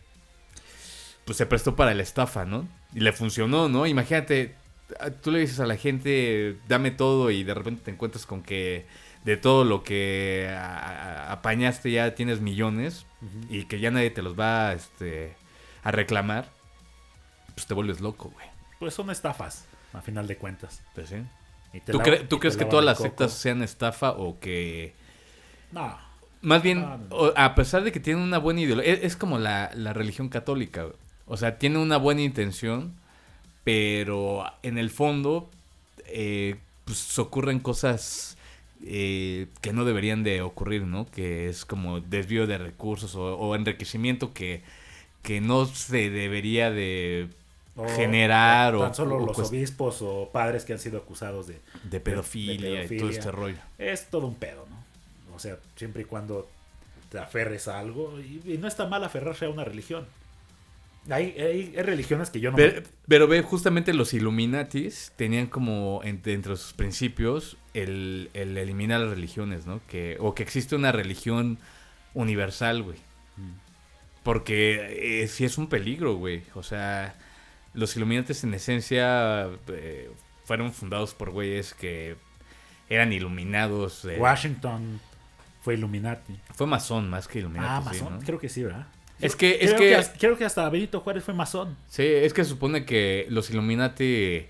[1.24, 2.66] pues se prestó para la estafa, ¿no?
[2.94, 3.86] Y le funcionó, ¿no?
[3.86, 4.54] Imagínate,
[4.98, 8.42] a- tú le dices a la gente, dame todo y de repente te encuentras con
[8.42, 8.86] que
[9.24, 10.48] de todo lo que
[11.28, 13.04] apañaste ya tienes millones
[13.50, 15.34] y que ya nadie te los va este,
[15.82, 16.48] a reclamar,
[17.54, 18.46] pues te vuelves loco, güey.
[18.78, 20.83] Pues son estafas, a final de cuentas.
[20.94, 21.16] Pues, ¿sí?
[21.87, 24.92] ¿Tú, cre- crees que todas las sectas sean estafa o que...
[25.72, 25.96] No.
[26.40, 27.16] Más bien, No, no, no.
[27.16, 30.29] o- a pesar de que tienen una buena ideología, es, es como la, la religión
[30.29, 30.83] católica.
[30.85, 30.94] güey.
[31.27, 32.94] O sea, tiene una buena intención,
[33.64, 35.51] pero en el fondo,
[36.07, 38.37] eh, pues ocurren cosas
[38.85, 41.07] eh, que no deberían de ocurrir, ¿no?
[41.11, 44.62] Que es como desvío de recursos o, o enriquecimiento que,
[45.22, 47.29] que no se debería de
[47.78, 51.60] O generar o, tan solo o los obispos o padres que han sido acusados de,
[51.84, 53.58] de pedofilia, de y todo este rollo.
[53.78, 55.34] es todo un pedo, ¿no?
[55.34, 56.48] O sea, siempre y cuando
[57.08, 60.06] te aferres a algo y, y no está mal aferrarse a una religión.
[61.10, 66.00] Hay, hay, hay religiones que yo no Pero, pero ve, justamente los Illuminatis tenían como
[66.04, 69.80] entre, entre sus principios el, el eliminar las religiones, ¿no?
[69.86, 71.58] Que, o que existe una religión
[72.14, 72.98] universal, güey.
[73.36, 73.52] Mm.
[74.22, 76.42] Porque eh, sí es un peligro, güey.
[76.54, 77.14] O sea,
[77.78, 80.10] los Illuminatis en esencia eh,
[80.44, 82.16] fueron fundados por güeyes que
[82.90, 84.04] eran iluminados.
[84.04, 85.00] eh, Washington
[85.62, 86.38] fue Illuminati.
[86.54, 87.68] Fue masón más que Illuminati.
[87.70, 88.24] Ah, sí, masón, ¿no?
[88.24, 88.86] creo que sí, ¿verdad?
[89.20, 91.76] Es que- es creo que- hasta- creo que hasta Benito Juárez fue masón.
[91.88, 94.46] Sí, es que se supone que los Illuminati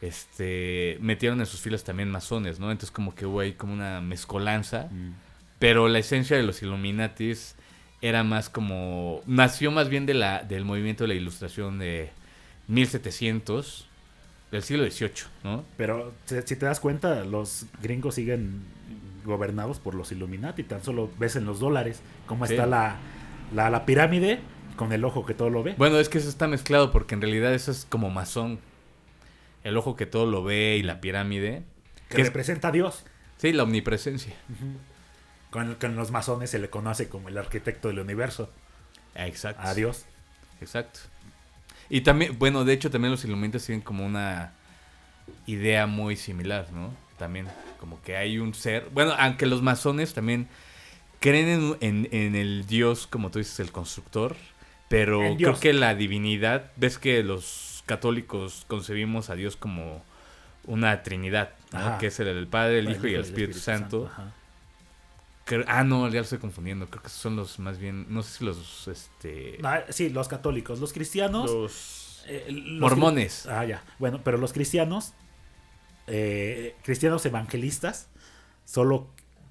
[0.00, 2.70] este, metieron en sus filas también masones, ¿no?
[2.70, 4.88] Entonces como que hubo ahí como una mezcolanza.
[5.58, 7.54] Pero la esencia de los Illuminatis
[8.00, 9.20] era más como...
[9.26, 12.10] Nació más bien de la, del movimiento de la ilustración de
[12.68, 13.88] 1700,
[14.50, 15.12] del siglo XVIII,
[15.44, 15.64] ¿no?
[15.76, 18.62] Pero si te das cuenta, los gringos siguen
[19.24, 20.62] gobernados por los Illuminati.
[20.64, 22.54] Tan solo ves en los dólares cómo Sí.
[22.54, 22.96] está la,
[23.54, 24.40] la, la pirámide
[24.76, 25.74] con el ojo que todo lo ve.
[25.78, 28.58] Bueno, es que eso está mezclado porque en realidad eso es como masón.
[29.64, 31.62] El ojo que todo lo ve y la pirámide.
[32.08, 33.04] que que es- representa a Dios.
[33.38, 34.34] sí, la omnipresencia.
[35.50, 38.50] Con, con los masones se le conoce como el arquitecto del universo.
[39.14, 39.62] Exacto.
[39.62, 40.04] A Dios.
[40.60, 41.00] Exacto.
[41.92, 44.52] Y también, bueno, de hecho también los Illuminatis tienen como una
[45.46, 46.90] idea muy similar, ¿no?
[47.18, 47.46] También,
[47.78, 50.48] como que hay un ser, bueno, aunque los masones también
[51.20, 54.34] creen en, en- en el Dios, como tú dices, el constructor,
[54.88, 60.02] pero creo que la divinidad, ves que los católicos concebimos a Dios como
[60.66, 61.50] una trinidad.
[61.98, 64.10] Que es el, el Padre, el Hijo y el Espíritu, Santo.
[64.12, 64.32] ajá.
[65.44, 68.38] Creo- ah, no, ya lo estoy confundiendo, creo que son los más bien, no sé
[68.38, 69.58] si los, este...
[69.64, 70.78] Ah, sí, los católicos.
[70.78, 71.50] Los cristianos.
[71.50, 73.46] los eh, los mormones.
[73.46, 73.82] Ah, ya.
[73.98, 75.12] Bueno, pero los cristianos,
[76.06, 78.08] eh, cristianos evangelistas,
[78.64, 79.08] solo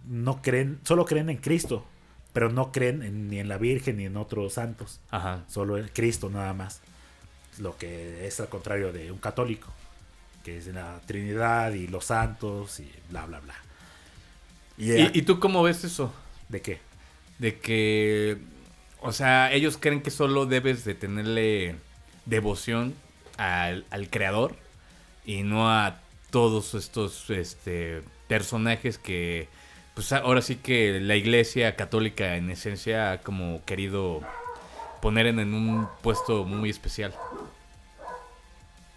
[0.08, 1.86] no creen, solo creen en Cristo,
[2.34, 5.02] pero no creen en- ni en la Virgen ni en otros santos.
[5.10, 5.44] Ajá.
[5.48, 6.82] Solo en Cristo nada más.
[7.60, 9.68] Lo que es al contrario de un católico,
[10.44, 13.56] que es la Trinidad y los santos y bla, bla, bla.
[14.78, 16.14] Y, ¿Y, y tú cómo ves eso?
[16.50, 16.80] ¿De qué?
[17.40, 18.38] De que,
[19.02, 21.76] o sea, ellos creen que solo debes de tenerle
[22.26, 22.94] devoción
[23.38, 24.56] al, al creador
[25.26, 29.50] y no a todos estos este, personajes que,
[29.94, 34.22] pues ahora sí que la iglesia católica en esencia ha como querido
[35.02, 37.14] poner en, en un puesto muy especial.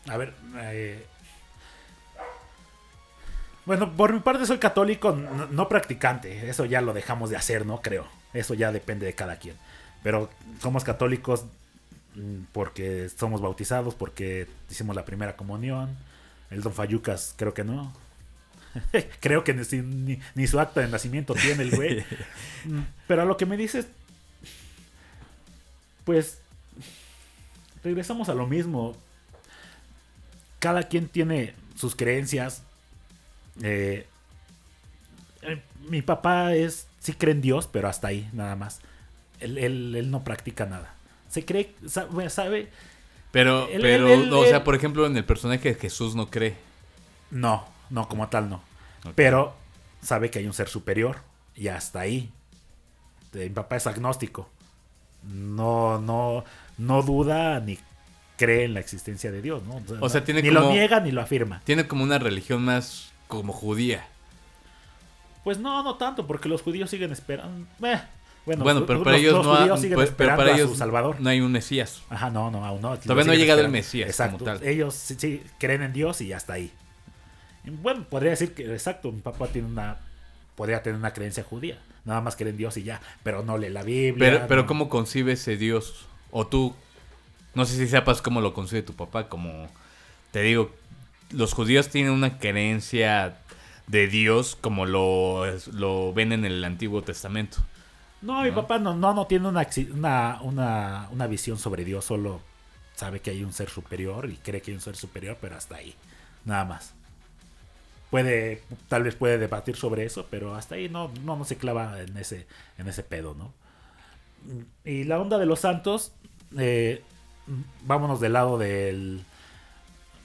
[0.08, 1.06] A ver, eh,
[3.66, 7.64] bueno, por mi parte soy católico no, no practicante, eso ya lo dejamos de hacer,
[7.66, 7.81] ¿no?
[7.83, 9.57] Creo, eso ya depende de cada quien.
[10.03, 10.29] Pero
[10.61, 11.44] somos católicos
[12.14, 15.96] mm, porque somos bautizados, porque hicimos la primera comunión.
[16.50, 17.92] El Don Fayucas creo que no.
[19.20, 22.05] creo que ni, si- ni- ni su acta de nacimiento tiene el güey.
[22.66, 23.87] Mm, Pero a lo que me dices,
[26.05, 26.38] pues
[27.83, 28.96] regresamos a lo mismo
[30.59, 32.62] cada quien tiene sus creencias.
[33.62, 34.06] Eh,
[35.42, 38.80] eh, mi papá es sí cree en Dios, pero hasta ahí, nada más.
[39.40, 40.94] Él, él- él no practica nada.
[41.28, 42.70] Se cree, sabe, sabe-
[43.32, 46.56] Pero, Él- pero, o sea, por ejemplo, en el personaje de Jesús no cree.
[47.30, 48.62] no, no, como tal no.
[49.14, 49.54] Pero
[50.02, 51.18] sabe que hay un ser superior
[51.54, 52.30] y hasta ahí.
[53.32, 54.48] Mi papá es agnóstico.
[55.24, 56.44] No, no,
[56.78, 57.78] no duda ni
[58.36, 59.82] cree en la existencia de Dios, ¿no?
[60.00, 61.60] O sea, tiene ni lo niega ni lo afirma.
[61.64, 64.06] Tiene como una religión más como judía.
[65.42, 67.66] Pues no, no tanto, porque los judíos siguen esperando.
[67.87, 68.00] eh,
[68.46, 71.16] bueno, Bueno, pero para los- ellos los no ha- siguen pues, pero a su Salvador.
[71.20, 72.02] no hay un Mesías.
[72.10, 72.98] Ajá, no, no, aún no.
[72.98, 73.70] Todavía no ha llegado el.
[73.70, 74.38] Mesías Exacto.
[74.38, 74.66] como tal.
[74.66, 76.70] Ellos sí, sí, creen en Dios y hasta ahí.
[77.64, 79.96] Y Bueno, podría decir que, exacto, mi papá tiene una.
[80.56, 81.78] Podría tener una creencia judía.
[82.04, 83.00] Nada más cree en Dios y ya.
[83.22, 84.30] Pero no lee la Biblia.
[84.32, 86.06] Pero, pero no- ¿cómo concibe ese Dios?
[86.30, 86.74] O tú,
[87.54, 89.68] no sé si sepas cómo lo concibe tu papá, como
[90.32, 90.70] te digo,
[91.34, 93.38] los judíos tienen una creencia
[93.86, 97.58] de Dios como lo, lo ven en el Antiguo Testamento.
[98.22, 98.54] No, mi ¿no?
[98.54, 99.68] papá no, no, no tiene una,
[100.42, 102.04] una, una visión sobre Dios.
[102.04, 102.40] Solo
[102.94, 105.76] sabe que hay un ser superior y cree que hay un ser superior, pero hasta
[105.76, 105.94] ahí.
[106.44, 106.94] Nada más.
[108.10, 112.00] Puede, tal vez puede debatir sobre eso, pero hasta ahí no, no, no se clava
[112.00, 112.46] en ese,
[112.78, 113.52] en ese pedo, ¿no?
[114.84, 116.12] Y la onda de los santos,
[116.56, 117.02] eh,
[117.82, 119.24] vámonos del lado del,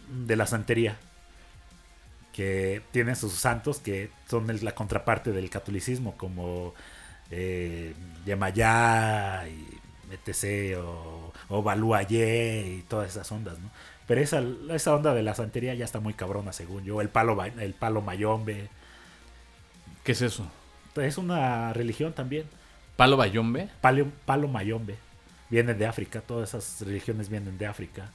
[0.10, 0.98] de la santería.
[2.34, 6.74] que tienen sus santos que son la contraparte del catolicismo, como
[7.32, 7.94] eh,
[8.26, 9.68] Yemayá y
[10.14, 10.78] etc.
[10.80, 13.70] o, o Baluayé y todas esas ondas, ¿no?
[14.08, 14.42] Pero esa,
[14.72, 17.02] esa onda de la santería ya está muy cabrona, según yo.
[17.02, 18.70] El palo, el palo mayombe.
[20.04, 20.52] ¿Qué es eso?
[20.96, 22.46] Es una religión también.
[22.96, 23.70] ¿Palo Bayombe?
[23.82, 24.98] Palo, palo mayombe.
[25.50, 28.12] Vienen de África, todas esas religiones vienen de África.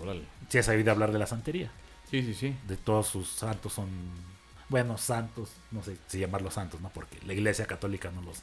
[0.00, 0.24] Órale.
[0.48, 1.70] Si has oído hablar de la santería.
[2.10, 2.56] Sí, sí, sí.
[2.68, 3.88] De todos sus santos son.
[4.68, 6.88] Bueno, santos, no sé si llamarlos santos, ¿no?
[6.90, 8.42] Porque la iglesia católica no los.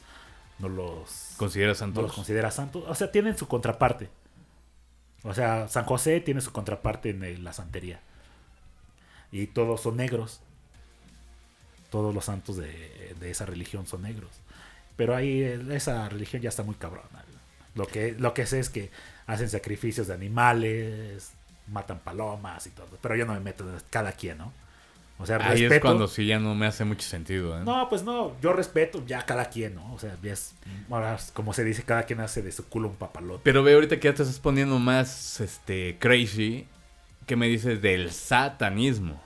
[0.58, 1.34] No los.
[1.36, 2.02] ¿Consideras no santos?
[2.04, 2.84] los considera santos.
[2.86, 4.08] O sea, tienen su contraparte.
[5.24, 8.00] O sea, San José tiene su contraparte en el- la santería.
[9.30, 10.40] Y todos son negros.
[11.90, 14.30] Todos los santos de, de esa religión son negros.
[14.96, 17.24] Pero ahí eh, esa religión ya está muy cabrona.
[17.74, 18.90] Lo que, lo que sé es que
[19.26, 21.32] hacen sacrificios de animales,
[21.68, 22.88] matan palomas y todo.
[23.00, 24.52] Pero yo no me meto en cada quien, ¿no?
[25.18, 25.74] O sea, Ahí respeto.
[25.74, 27.62] es cuando sí ya no me hace mucho sentido, ¿eh?
[27.64, 29.94] No, pues no, yo respeto ya cada quien, ¿no?
[29.94, 30.54] O sea, ya es,
[30.90, 33.42] ahora, como se dice, cada quien hace de su culo un papalote.
[33.44, 36.66] Pero ve ahorita que ya te estás poniendo más este crazy.
[37.26, 39.20] ¿Qué me dices del satanismo?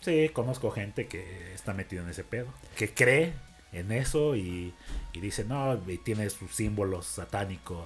[0.00, 3.34] Sí, conozco gente que está metida en ese pedo, que cree
[3.72, 4.72] en eso y,
[5.14, 7.84] y dice, no, y tiene sus símbolos satánicos.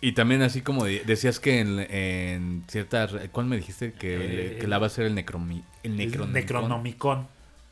[0.00, 3.08] y- Y también así como de- decías que en, en cierta...
[3.32, 3.92] ¿Cuál me dijiste?
[3.94, 6.32] Que, Eh, que la va a ser el, necromi, el el necronomicon.
[6.32, 7.28] Necronomicon.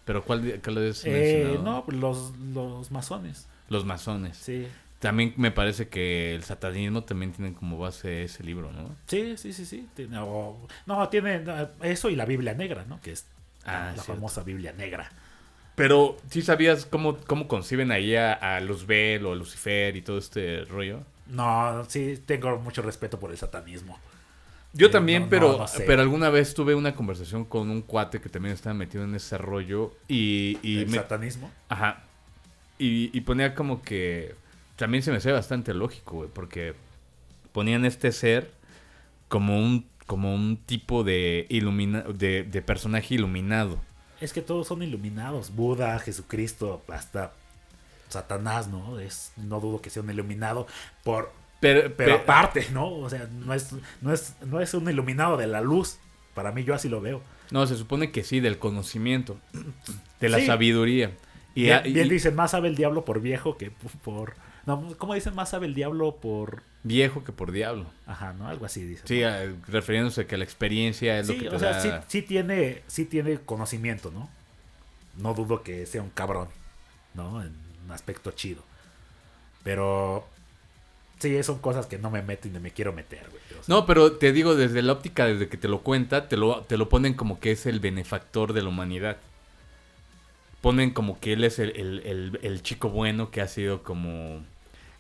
[0.07, 3.47] ¿Pero cuál, cuál es Eh, no, pues los, los masones.
[3.69, 4.37] Los masones.
[4.39, 4.67] Sí.
[4.99, 8.95] También me parece que el satanismo también tiene como base ese libro, ¿no?
[9.07, 9.87] Sí, sí, sí, sí.
[9.95, 11.43] Tiene- o- no, tiene
[11.83, 13.01] eso y la Biblia negra, ¿no?
[13.01, 13.27] Que es
[13.65, 14.15] Ah, la cierto.
[14.15, 15.11] famosa Biblia negra.
[15.81, 20.19] Pero, ¿sí sabías cómo, cómo conciben ahí a, a Luzbel o a Lucifer y todo
[20.19, 21.01] este rollo?
[21.27, 23.99] No, sí, tengo mucho respeto por el satanismo.
[24.73, 25.85] Yo Eh, también, no, pero, no sé.
[25.87, 29.39] pero alguna vez tuve una conversación con un cuate que también estaba metido en ese
[29.39, 31.51] rollo y, y ¿El me- satanismo?
[31.69, 32.05] Ajá.
[32.79, 34.35] Y, y ponía como que.
[34.77, 36.31] También se me hace bastante lógico, güey.
[36.33, 36.75] Porque
[37.53, 38.53] ponían este ser
[39.29, 43.81] como un, como un tipo de, ilumina, de, de personaje iluminado.
[44.21, 45.55] Es que todos son iluminados.
[45.55, 47.33] Buda, Jesucristo, hasta
[48.09, 48.99] Satanás, ¿no?
[49.01, 50.67] Es, no dudo que sea un iluminado
[51.05, 51.33] por...
[51.61, 52.91] Pero, Pero pe- aparte, ¿no?
[52.91, 53.69] O sea, no es,
[54.01, 55.99] no, es, no es un iluminado de la luz.
[56.35, 57.21] Para mí yo así lo veo.
[57.51, 59.37] No, se supone que sí, del conocimiento.
[60.21, 60.47] De la Sí.
[60.47, 61.13] sabiduría.
[61.55, 64.35] Y, bien, y- dicen, más sabe el diablo por viejo que por...
[64.67, 65.35] No, ¿Cómo dicen?
[65.35, 66.63] Más sabe el diablo por...
[66.83, 67.87] viejo que por diablo.
[68.07, 68.49] Ajá, ¿no?
[68.49, 69.07] Algo así dicen.
[69.07, 69.29] Sí, ¿no?
[69.29, 71.81] a- refiriéndose a que la experiencia es lo que te o sea, da...
[71.81, 74.29] sí, sí tiene, sí tiene conocimiento, ¿no?
[75.17, 76.49] No dudo que sea un cabrón,
[77.15, 77.43] ¿no?
[77.43, 77.53] En
[77.85, 78.63] un aspecto chido.
[79.63, 80.27] Pero
[81.19, 83.43] sí, son cosas que no me meto y no me quiero meter, güey.
[83.61, 86.37] O sea, No, pero te digo, desde la óptica, desde que te lo cuenta, te
[86.37, 89.17] lo, te lo ponen como que es el benefactor de la humanidad.
[90.61, 94.45] Ponen como que él es el, el- el- el chico bueno que ha sido como...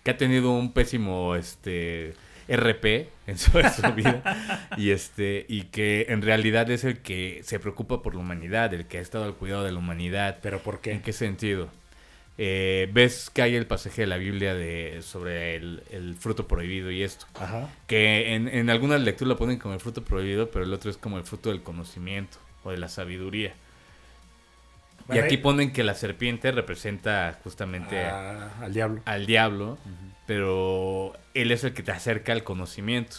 [0.04, 2.14] que ha tenido un pésimo este
[2.48, 4.68] RP en su, en su vida.
[4.76, 8.86] y este y que en realidad es el que se preocupa por la humanidad, el
[8.86, 10.38] que ha estado al cuidado de la humanidad.
[10.42, 10.92] Pero ¿por qué?
[10.92, 11.68] ¿En qué sentido?
[12.38, 16.90] Eh, ¿Ves que hay el pasaje de la Biblia de, sobre el, el fruto prohibido
[16.90, 17.26] y esto?
[17.34, 17.68] Ajá.
[17.86, 20.96] Que en, en algunas lecturas lo ponen como el fruto prohibido, pero el otro es
[20.96, 23.52] como el fruto del conocimiento o de la sabiduría.
[25.12, 29.02] Y aquí ponen que la serpiente representa justamente a- Ah, al diablo.
[29.04, 29.78] al diablo,
[30.26, 33.16] pero él es el que te acerca al conocimiento.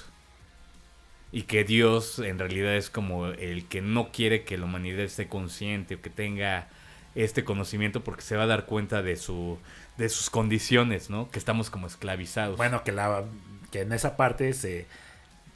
[1.34, 5.28] Y que Dios en realidad es como el que no quiere que la humanidad esté
[5.28, 6.68] consciente o que tenga
[7.16, 9.58] este conocimiento porque se va a dar cuenta de su
[9.98, 11.30] de sus condiciones, ¿no?
[11.32, 12.58] Que estamos como esclavizados.
[12.58, 13.24] Bueno, que la
[13.72, 14.88] que en esa parte se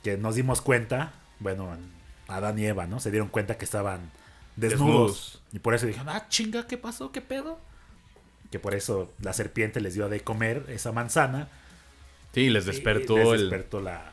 [0.04, 1.76] que nos dimos cuenta, bueno,
[2.30, 3.00] Adán y Eva, ¿no?
[3.02, 4.12] Se dieron cuenta que estaban
[4.56, 5.12] desnudos.
[5.12, 5.41] Desnudos.
[5.54, 7.12] Y por eso dijeron, ah, chinga, ¿qué pasó?
[7.12, 7.60] ¿Qué pedo?
[8.52, 11.48] Que por eso la serpiente les dio de comer esa manzana.
[12.34, 14.12] sí, les despertó les el despertó la,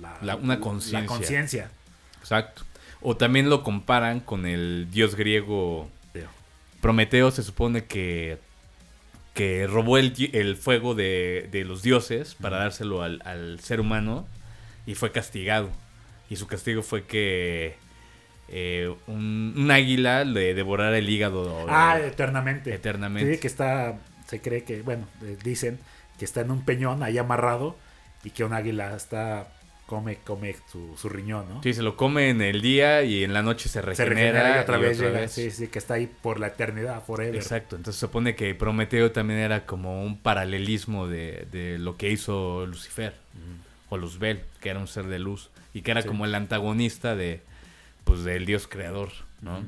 [0.00, 1.70] la- la- una conciencia.
[2.20, 2.62] Exacto.
[3.02, 5.88] O también lo comparan con el dios griego
[6.80, 8.38] Prometeo se supone que,
[9.34, 14.26] que robó el, el fuego de, de los dioses para dárselo al, al ser humano
[14.86, 15.70] y fue castigado.
[16.30, 17.76] Y su castigo fue que
[18.48, 21.66] eh, un, un águila le devorara el hígado.
[21.68, 22.72] Ah, eh, eternamente.
[22.74, 23.34] Eternamente.
[23.34, 25.78] Sí, que está, se cree que, bueno, eh, dicen
[26.18, 27.76] que está en un peñón ahí amarrado
[28.24, 29.48] y que un águila está,
[29.86, 31.62] come, come su, su riñón, ¿no?
[31.62, 34.14] sí, se lo come en el día y en la noche se se regenera.
[34.14, 35.20] regenera y otra vez llega.
[35.20, 35.32] vez.
[35.32, 37.36] Sí, sí, que está ahí por la eternidad, forever.
[37.36, 42.10] Exacto, entonces se supone que Prometeo también era como un paralelismo de, de lo que
[42.10, 43.14] hizo Lucifer
[43.88, 46.08] o Luzbel, que era un ser de luz y que era Sí.
[46.08, 47.42] como el antagonista de,
[48.06, 49.10] pues del dios creador,
[49.42, 49.64] ¿no?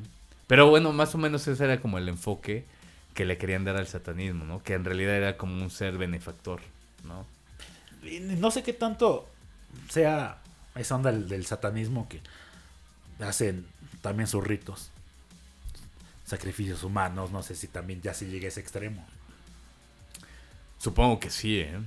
[0.46, 2.64] Pero bueno, más o menos ese era como el enfoque
[3.14, 4.62] que le querían dar al satanismo, ¿no?
[4.62, 6.60] Que en realidad era como un ser benefactor,
[7.04, 7.26] ¿no?
[8.38, 9.28] No sé qué tanto
[9.88, 10.38] sea
[10.76, 12.20] esa onda del, del satanismo que
[13.22, 13.66] hacen
[14.02, 14.90] también sus ritos.
[16.24, 19.04] Sacrificios humanos, no sé si también ya se llega a ese extremo.
[20.78, 21.80] Supongo que sí, ¿eh?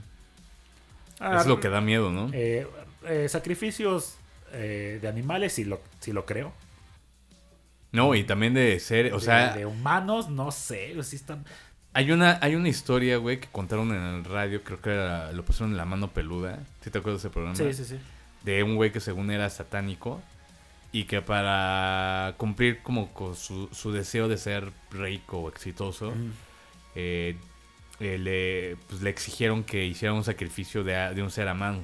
[1.22, 2.30] Ah, es lo que da miedo, ¿no?
[2.34, 2.68] eh,
[3.06, 4.16] eh, sacrificios
[4.54, 6.54] eh, de animales, sí lo, sí lo creo.
[7.92, 11.44] No, y también de ser, o De- sea, de, humanos, no sé, sí están.
[11.94, 15.44] hay una, hay una historia, güey, que contaron en el radio, creo que era, lo
[15.44, 17.56] pusieron en La Mano Peluda, ¿sí te acuerdas de ese programa?
[17.58, 18.00] Sí, sí, sí.
[18.44, 20.22] De un güey que según era satánico
[20.94, 26.32] y que para cumplir como con su, su deseo de ser rico o exitoso, Mm.
[26.96, 27.36] eh,
[28.00, 31.84] eh, le, pues, le exigieron que hiciera un sacrificio de, de un ser amado.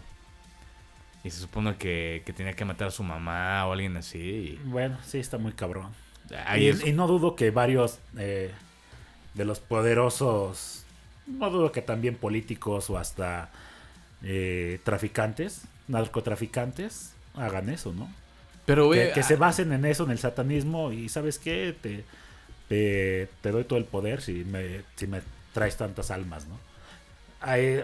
[1.24, 4.20] Y se supone que, que tenía que matar a su mamá o alguien así.
[4.20, 5.92] y- Bueno, sí, está muy cabrón.
[6.46, 8.52] ahí y, es- y no dudo que varios eh,
[9.34, 10.84] de los poderosos,
[11.28, 13.50] no dudo que también políticos o hasta
[14.24, 18.10] eh, traficantes, narcotraficantes, hagan eso, ¿no?
[18.66, 21.74] pero, que, que ah, se basen en eso, en el satanismo, y ¿sabes qué?
[21.82, 22.04] Te,
[22.68, 25.22] te, te doy todo el poder si me, si me
[25.54, 26.58] traes tantas almas, ¿no?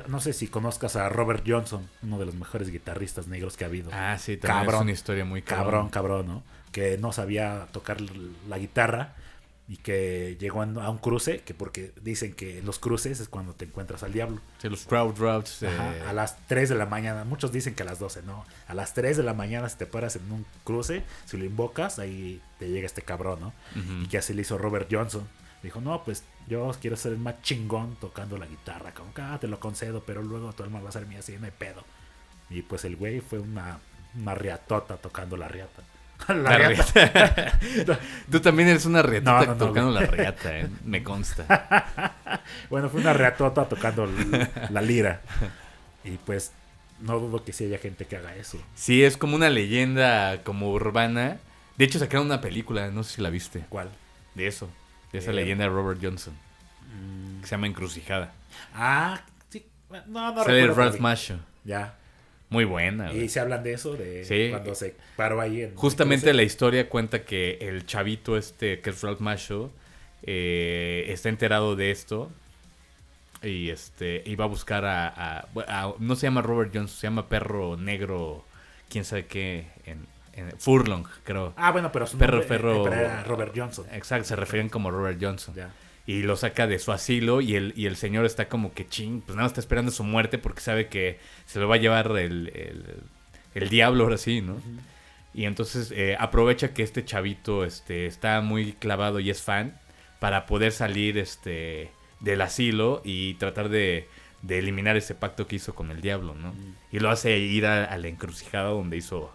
[0.08, 3.68] No sé si conozcas a Robert Johnson, uno de los mejores guitarristas negros que ha
[3.68, 3.90] habido.
[3.94, 4.76] Ah, sí, también Cabrón.
[4.76, 6.44] es una historia muy cabrón, cabrón, ¿no?
[6.72, 7.98] Que no sabía tocar
[8.50, 9.14] la guitarra
[9.68, 13.54] y que llegó a un cruce, que porque dicen que en los cruces es cuando
[13.54, 14.42] te encuentras al diablo.
[14.58, 15.64] Sí, los crowd routes.
[15.64, 18.46] eh, Ajá, a las 3 de la mañana, muchos dicen que a las 12, no.
[18.68, 21.98] A las 3 de la mañana si te paras en un cruce, si lo invocas,
[22.00, 23.54] ahí te llega este cabrón, ¿no?
[24.02, 25.28] Y que así le hizo Robert Johnson.
[25.64, 28.94] Dijo, no, pues yo quiero ser el más chingón tocando la guitarra.
[28.94, 31.38] Como que, ah, te lo concedo, pero luego tu alma va a ser mía, así
[31.40, 31.84] no hay pedo.
[32.50, 33.80] Y pues el güey fue una,
[34.20, 35.82] una riatota tocando la riata.
[36.28, 37.52] la, La riata.
[37.74, 38.00] riata.
[38.32, 40.06] Tú también eres una riatita No, no, no, tocando güey.
[40.06, 40.68] la riata, ¿eh?
[40.86, 42.14] Me consta.
[42.70, 44.06] Bueno, fue una riatota tocando
[44.70, 45.22] la lira.
[46.04, 46.52] Y pues
[47.00, 48.58] no dudo que sí haya gente que haga eso.
[48.76, 51.38] Sí, es como una leyenda como urbana.
[51.78, 53.90] De hecho, sacaron una película, no sé si la viste, ¿Cuál?
[54.36, 54.68] de eso.
[55.14, 55.36] De esa Eh.
[55.36, 56.34] leyenda de Robert Johnson,
[56.94, 58.34] Mm, que se llama Encrucijada.
[58.74, 59.66] Ah, sí.
[60.08, 61.38] No, no Sale Ralph Macchio.
[61.64, 61.96] Ya.
[62.50, 63.12] Muy buena.
[63.14, 64.50] Y se hablan de eso, de Sí.
[64.52, 65.76] cuando se paró ahí en...
[65.76, 69.72] Justamente en la historia cuenta que el chavito este, que es Ralph Macchio,
[70.24, 72.32] eh, está enterado de esto
[73.42, 77.28] y este iba a buscar a, a- a- no se llama Robert Johnson, se llama
[77.28, 78.46] Perro Negro,
[78.90, 81.54] quién sabe qué, en, en- Furlong, creo.
[81.58, 83.86] Ah, bueno, pero su Perro nombre, eh, Ferro- pero era Robert Johnson.
[83.92, 85.54] Exacto, se referían como Robert Johnson.
[85.56, 85.72] Ya.
[86.06, 89.22] Y lo saca de su asilo y el, y el señor está como que ching,
[89.22, 92.50] pues nada está esperando su muerte porque sabe que se lo va a llevar el,
[92.54, 92.84] el,
[93.56, 94.58] el diablo ahora sí, ¿no?
[95.34, 99.80] Y entonces eh, aprovecha que este chavito este, está muy clavado y es fan
[100.20, 104.08] para poder salir este, del asilo y tratar de,
[104.42, 106.54] de eliminar ese pacto que hizo con el diablo, ¿no?
[106.92, 109.34] Y lo hace ir a, a la encrucijada donde hizo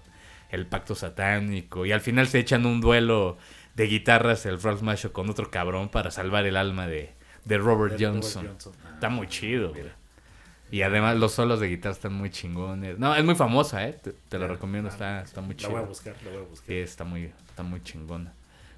[0.51, 3.36] el pacto satánico y al final se echan un duelo
[3.74, 7.12] de guitarras el Ralph Macchio con otro cabrón para salvar el alma de,
[7.44, 8.74] de Robert De Robert Johnson.
[8.84, 9.94] Ah, Está muy chido, mira.
[10.70, 12.99] Y además los solos de guitarra están muy chingones.
[12.99, 13.92] No, es muy famosa, ¿eh?
[13.94, 14.53] Te, te la Ya.
[14.53, 15.86] recomiendo, Ah, está, está muy La voy a chido.
[15.88, 16.66] buscar, la voy a buscar.
[16.66, 18.32] Sí, está muy, está muy chingona.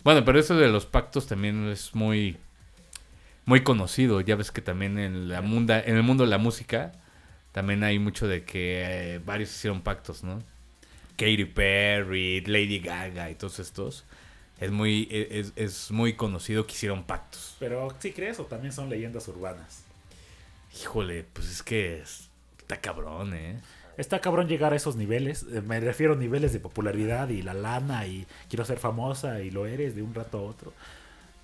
[0.05, 2.37] Bueno, pero eso de los pactos también es muy,
[3.45, 4.21] muy conocido.
[4.21, 6.93] Ya ves que también en la munda, en el mundo de la música
[7.53, 10.39] también hay mucho de que eh, varios hicieron pactos, ¿no?
[11.21, 14.05] Katy Perry, Lady Gaga y todos estos.
[14.59, 17.57] Es muy, es, es muy conocido que hicieron pactos.
[17.59, 19.83] Pero, ¿sí crees o también son leyendas urbanas?
[20.81, 23.61] Híjole, pues es que es- está cabrón, ¿eh?
[23.97, 25.45] Está cabrón llegar a esos niveles.
[25.53, 29.51] eh, Me refiero a niveles de popularidad y la lana y quiero ser famosa y
[29.51, 30.73] lo eres de un rato a otro.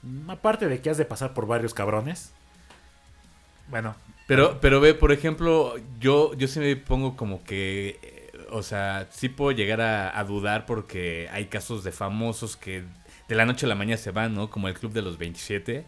[0.02, 2.32] Mm, Aparte de que has de pasar por varios cabrones.
[3.68, 3.96] Bueno,
[4.26, 8.15] Pero, pero ve, por ejemplo, yo, yo sí me pongo como que,
[8.50, 12.84] o sea, sí puedo llegar a, a dudar porque hay casos de famosos que
[13.28, 14.50] de la noche a la mañana se van, ¿no?
[14.50, 15.84] Como el Club de los 27,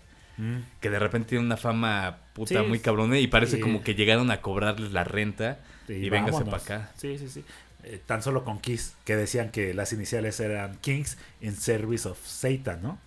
[0.80, 3.60] que de repente tiene una fama puta Sí, muy cabrona y parece sí.
[3.60, 6.92] como que llegaron a cobrarles la renta y, véngase para acá.
[6.96, 7.44] Sí, sí, sí.
[7.82, 12.24] Eh, tan solo con Kiss, que decían que las iniciales eran Kings in Service of
[12.24, 12.98] Satan, ¿no?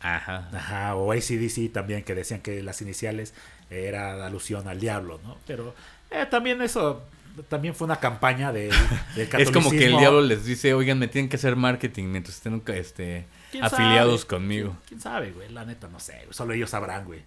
[0.00, 0.48] Ajá.
[0.52, 3.34] Ajá, o ACDC también, que decían que las iniciales
[3.70, 5.36] era alusión al diablo, ¿no?
[5.46, 5.74] Pero
[6.10, 7.04] eh, también eso,
[7.48, 8.70] también fue una campaña de,
[9.16, 12.36] del Es como que el diablo les dice, oigan, me tienen que hacer marketing mientras
[12.36, 14.28] estén este, ¿Quién afiliados sabe?
[14.28, 14.70] conmigo.
[14.70, 15.48] ¿Quién, quién sabe, güey?
[15.50, 16.14] La neta, no sé.
[16.24, 16.32] güey.
[16.32, 17.22] Solo ellos sabrán, güey.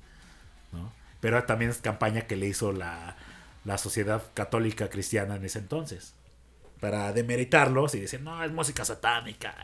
[0.71, 0.91] ¿No?
[1.21, 3.15] Pero también es campaña que le hizo la,
[3.63, 6.13] la sociedad católica cristiana en ese entonces.
[6.79, 9.55] Para demeritarlos y decir, no, es música satánica.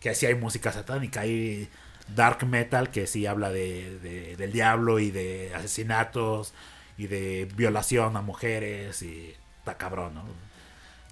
[0.00, 1.68] que sí hay música satánica, hay
[2.14, 6.54] dark metal que sí habla de, de- del diablo y de asesinatos
[6.96, 9.34] y de violación a mujeres y
[9.68, 10.24] está cabrón, ¿no?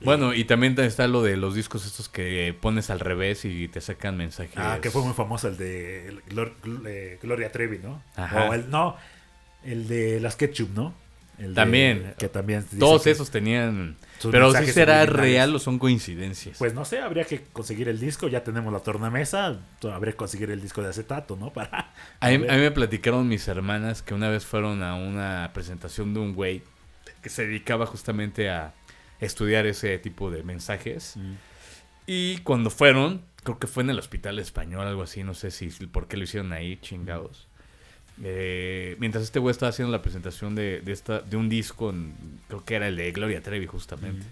[0.03, 3.81] Bueno, y también está lo de los discos estos que pones al revés y te
[3.81, 4.53] sacan mensajes.
[4.57, 6.53] Ah, que fue muy famoso el de Glor-
[6.87, 8.03] eh, Gloria Trevi, ¿no?
[8.15, 8.45] Ajá.
[8.51, 8.97] O el, no,
[9.65, 10.95] el de las Ketchup, ¿no?
[11.39, 12.15] El de- También.
[12.19, 13.97] que también Todos esos tenían...
[14.31, 16.57] Pero si será real o son coincidencias.
[16.59, 20.17] Pues no sé, habría que conseguir el disco, ya tenemos la tornamesa, to- habría que
[20.19, 21.51] conseguir el disco de acetato, ¿no?
[21.55, 25.51] Para A mí, a mí me platicaron mis hermanas que una vez fueron a una
[25.55, 26.63] presentación de un güey
[27.27, 28.73] que se dedicaba justamente a
[29.19, 31.15] estudiar ese tipo de mensajes.
[31.17, 31.33] Mm.
[32.07, 35.67] Y cuando fueron, creo que fue en el hospital español, algo así, no sé si
[35.89, 37.49] por qué lo hicieron ahí, chingados.
[38.23, 42.15] Eh, mientras este güey estaba haciendo la presentación de, de, esta, de un disco, en-
[42.47, 44.25] creo que era el de Gloria Trevi justamente.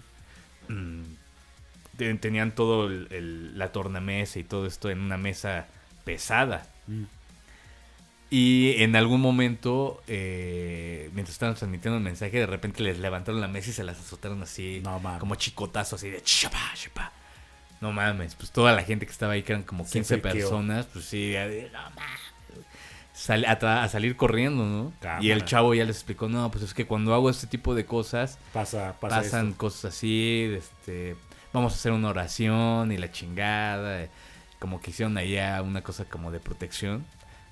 [0.69, 1.01] Mm,
[1.97, 5.67] te- tenían todo el- el- la tornamesa y todo esto en una mesa
[6.05, 6.65] pesada.
[8.31, 13.47] Y en algún momento, eh, mientras estaban transmitiendo el mensaje, de repente les levantaron la
[13.47, 17.11] mesa y se las azotaron así, No como chicotazos, así de chapa, chapa.
[17.81, 20.31] No mames, pues toda la gente que estaba ahí, que eran como Se 15 friqueó.
[20.31, 22.19] personas, pues sí, de, no mames.
[23.13, 24.91] Sal- a, salir corriendo, ¿no?
[24.99, 25.23] Cámara.
[25.23, 27.85] Y el chavo ya les explicó, no, pues es que cuando hago este tipo de
[27.85, 29.57] cosas, Pasa, pasa pasan esto.
[29.57, 31.15] cosas así, este,
[31.53, 34.07] vamos a hacer una oración y la chingada,
[34.59, 37.05] como que hicieron allá una cosa como de protección,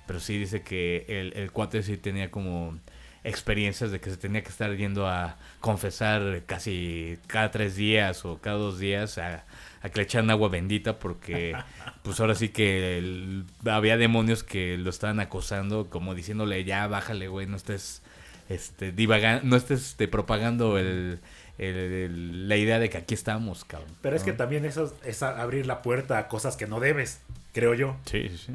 [0.06, 2.78] pero sí dice que el, el cuate sí tenía como
[3.24, 8.38] experiencias de que se tenía que estar yendo a confesar casi cada tres días o
[8.38, 9.44] cada dos días a,
[9.80, 11.56] a que le echaran agua bendita porque
[12.02, 17.28] pues ahora sí que el- había demonios que lo estaban acosando como diciéndole ya bájale
[17.28, 18.02] güey no estés
[18.50, 21.18] este divagando no estés este, propagando el,
[21.56, 25.22] el- el- la idea de que aquí estamos cabrón Pero es que también eso es
[25.22, 27.22] abrir la puerta a cosas que no debes,
[27.54, 27.96] creo yo.
[28.04, 28.52] sí sí sí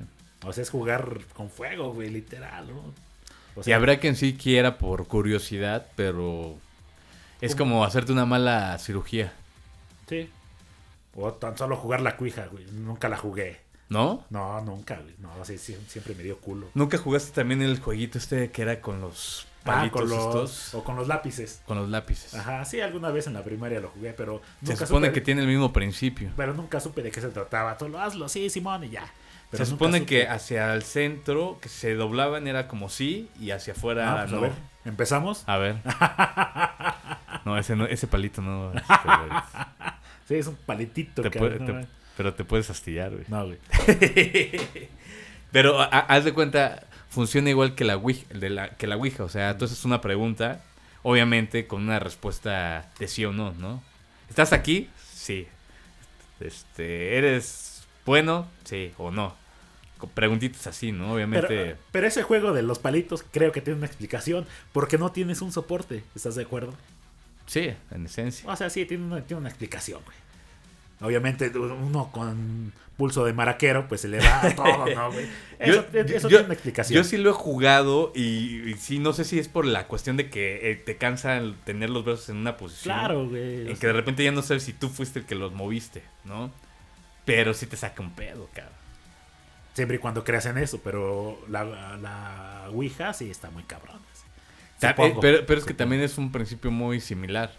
[0.50, 2.80] O sea, es jugar con fuego, güey, literal, ¿no?
[3.56, 6.56] O y sea, habrá quien sí quiera por curiosidad pero
[7.42, 7.72] es ¿Cómo?
[7.76, 9.34] como hacerte una mala cirugía
[10.08, 10.30] Sí.
[11.16, 12.66] O tan solo jugar la cuija, güey.
[12.72, 13.60] Nunca la jugué.
[13.90, 14.24] ¿no?
[14.30, 15.16] No, nunca, güey.
[15.20, 16.68] No, sí, sí, siempre me dio culo.
[16.76, 20.74] ¿Nunca jugaste también el jueguito este que era con los Ah, palitos con los, estos?
[20.76, 21.62] O con los lápices.
[21.66, 22.34] Con los lápices.
[22.36, 25.22] Ajá, sí, alguna vez en la primaria lo jugué, pero Se nunca supone supe- que
[25.22, 26.32] tiene el mismo principio.
[26.38, 27.78] Pero nunca supe de qué se trataba.
[27.78, 29.12] Solo hazlo, sí, Simón, y ya.
[29.52, 33.74] Pero se supone que hacia el centro, que se doblaban era como sí, y hacia
[33.74, 34.38] afuera Ah, pues, no.
[34.38, 34.52] A ver,
[34.86, 35.44] ¿empezamos?
[35.48, 35.78] A ver.
[37.46, 38.72] No, ese, no, ese palito no.
[38.76, 39.42] este, güey.
[40.28, 41.88] Sí, es un palitito, Te cabrón, puede- te-
[42.18, 43.24] pero te puedes astillar, güey.
[43.30, 43.58] No, güey.
[45.52, 49.24] Pero a- haz de cuenta, funciona igual que la Ouija, de la, que la Ouija.
[49.24, 50.62] O sea, tú haces una pregunta,
[51.02, 53.82] obviamente con una respuesta de sí o no, ¿no?
[54.30, 54.90] ¿Estás aquí?
[55.14, 55.48] Sí.
[56.40, 57.79] Este, ¿Eres
[58.10, 58.48] bueno?
[58.66, 59.36] Sí o no.
[59.98, 61.14] Con preguntitas así, ¿no?
[61.14, 61.48] Obviamente.
[61.48, 64.46] Pero, pero ese juego de los palitos creo que tiene una explicación.
[64.72, 66.04] Porque no tienes un soporte.
[66.16, 66.74] ¿Estás de acuerdo?
[67.46, 68.50] Sí, en esencia.
[68.52, 70.18] O sea, sí, tiene una, tiene una explicación, güey.
[71.02, 75.26] Obviamente, uno con pulso de maraquero, pues se le va a todo, ¿no, güey?
[75.58, 76.96] Eso, Yo- eso yo- tiene una explicación.
[76.98, 80.18] Yo sí lo he jugado y, y sí, no sé si es por la cuestión
[80.18, 82.94] de que eh, te cansa el tener los brazos en una posición.
[82.96, 83.62] Claro, güey.
[83.62, 86.04] En sea, que de repente ya no sabes si tú fuiste el que los moviste,
[86.26, 86.52] ¿no?
[87.36, 88.74] Pero sí te saca un pedo, cabrón.
[89.74, 94.00] Siempre y cuando creas en eso, pero la, la Ouija sí está muy cabrón.
[94.82, 97.52] Supongo, eh, pero, pero es que también es un principio muy similar,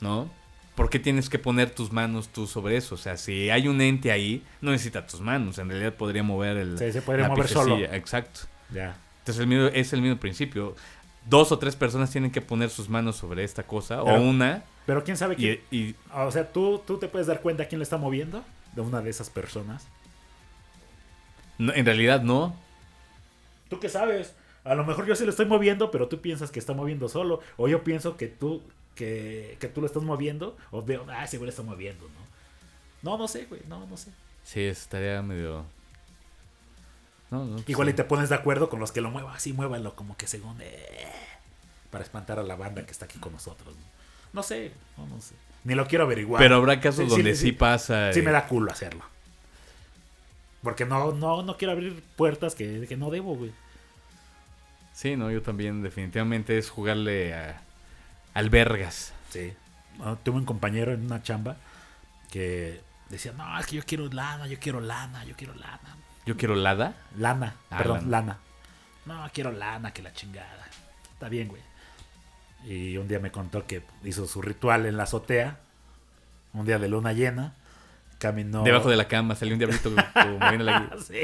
[0.00, 0.30] ¿no?
[0.74, 2.96] ¿Por qué tienes que poner tus manos tú sobre eso?
[2.96, 5.58] O sea, si hay un ente ahí, no necesita tus manos.
[5.58, 6.78] En realidad podría mover el.
[6.78, 7.78] Sí, se podría mover solo.
[7.78, 8.40] Exacto.
[8.70, 8.94] Ya.
[9.20, 10.76] Entonces el mismo- es el mismo principio.
[11.24, 14.64] Dos o tres personas tienen que poner sus manos sobre esta cosa, Pero- o una,
[14.86, 15.60] Pero quién sabe quién.
[15.70, 18.80] y, y- O sea, ¿tú, tú te puedes dar cuenta quién le está moviendo de
[18.82, 19.86] una de esas personas.
[21.58, 22.54] no, en realidad no.
[23.68, 24.34] ¿Tú qué sabes?
[24.64, 27.40] A lo mejor yo sí lo estoy moviendo, pero tú piensas que está moviendo solo.
[27.56, 28.62] O yo pienso que tú,
[28.94, 30.56] que, que tú lo estás moviendo.
[30.70, 33.10] O veo, ah, ese güey lo está moviendo, ¿no?
[33.10, 33.62] No, no sé, güey.
[33.68, 34.10] No, no sé.
[34.44, 35.64] Sí, estaría medio...
[37.30, 37.92] No, no, pues Igual sí.
[37.92, 39.34] y te pones de acuerdo con los que lo muevan.
[39.34, 40.58] Así muévanlo como que según...
[40.60, 41.12] eh,
[41.90, 43.74] para espantar a la banda que está aquí con nosotros.
[43.74, 43.82] No,
[44.32, 45.34] No sé, no, no sé.
[45.64, 46.40] Ni lo quiero averiguar.
[46.40, 47.52] Pero habrá casos Sí, donde sí, sí, sí.
[47.52, 48.12] pasa...
[48.12, 49.04] Sí eh, me da culo hacerlo.
[50.62, 53.52] Porque no, no, no quiero abrir puertas que, que no debo, güey.
[54.92, 57.60] Sí, no, yo también definitivamente es jugarle a
[58.34, 59.12] albergas.
[59.30, 59.52] Sí.
[60.00, 61.56] Ah, tuve un compañero en una chamba
[62.30, 65.96] que decía, no, es que yo quiero lana, yo quiero lana, yo quiero lana.
[66.26, 66.94] Yo quiero Lada.
[67.16, 68.38] Lana, Ah, perdón, lana.
[69.04, 70.66] No, quiero lana, que la chingada.
[71.12, 71.62] Está bien, güey.
[72.66, 75.60] Y un día me contó que hizo su ritual en la azotea,
[76.52, 77.54] un día de luna llena,
[78.18, 78.64] caminó.
[78.64, 81.20] Debajo de la cama salió un diablito como moviendo la Sí.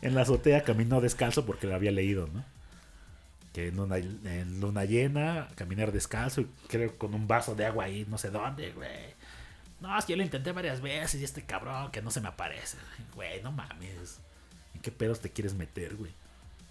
[0.00, 2.44] En la azotea caminó descalzo porque lo había leído, ¿no?
[3.52, 8.16] Que en luna llena, caminar descalzo, y creo con un vaso de agua ahí, no
[8.18, 9.14] sé dónde, güey.
[9.80, 12.28] No, es que yo lo intenté varias veces y este cabrón que no se me
[12.28, 12.78] aparece.
[13.14, 14.20] Güey, no mames.
[14.74, 16.12] ¿En qué pedos te quieres meter, güey?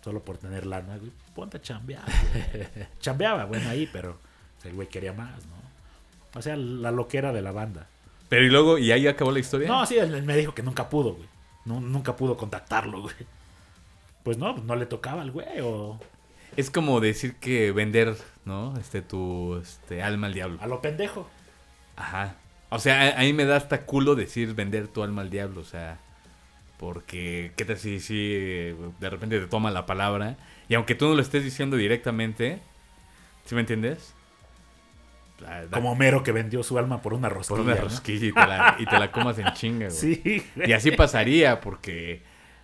[0.05, 1.11] Solo por tener lana, güey.
[1.33, 2.67] Ponte a chambear, güey.
[2.99, 4.19] Chambeaba, bueno, ahí, pero
[4.63, 6.39] el güey quería más, ¿no?
[6.39, 7.87] O sea, la loquera de la banda.
[8.29, 9.67] Pero y luego, ¿y ahí acabó la historia?
[9.67, 11.27] No, sí, él me dijo que nunca pudo, güey.
[11.65, 13.15] Nu- nunca pudo contactarlo, güey.
[14.21, 15.99] Pues no, no le tocaba al güey o
[16.55, 18.77] Es como decir que vender, ¿no?
[18.77, 20.59] Este, tu este, alma al diablo.
[20.61, 21.27] a lo pendejo.
[21.95, 22.35] Ajá.
[22.69, 25.61] O sea, a, a mí me da hasta culo decir vender tu alma al diablo,
[25.61, 25.97] o sea,
[26.77, 28.33] porque qué tal si, si
[28.99, 32.59] de repente te toma la palabra y aunque tú no lo estés diciendo directamente,
[33.45, 34.13] ¿sí me entiendes?
[35.71, 37.57] Como Homero que vendió su alma por una rosquilla.
[37.57, 37.81] por una ¿no?
[37.81, 40.15] rosquilla y te la, y te la comas en chinga, güey.
[40.23, 40.43] Sí.
[40.55, 42.21] Y así pasaría porque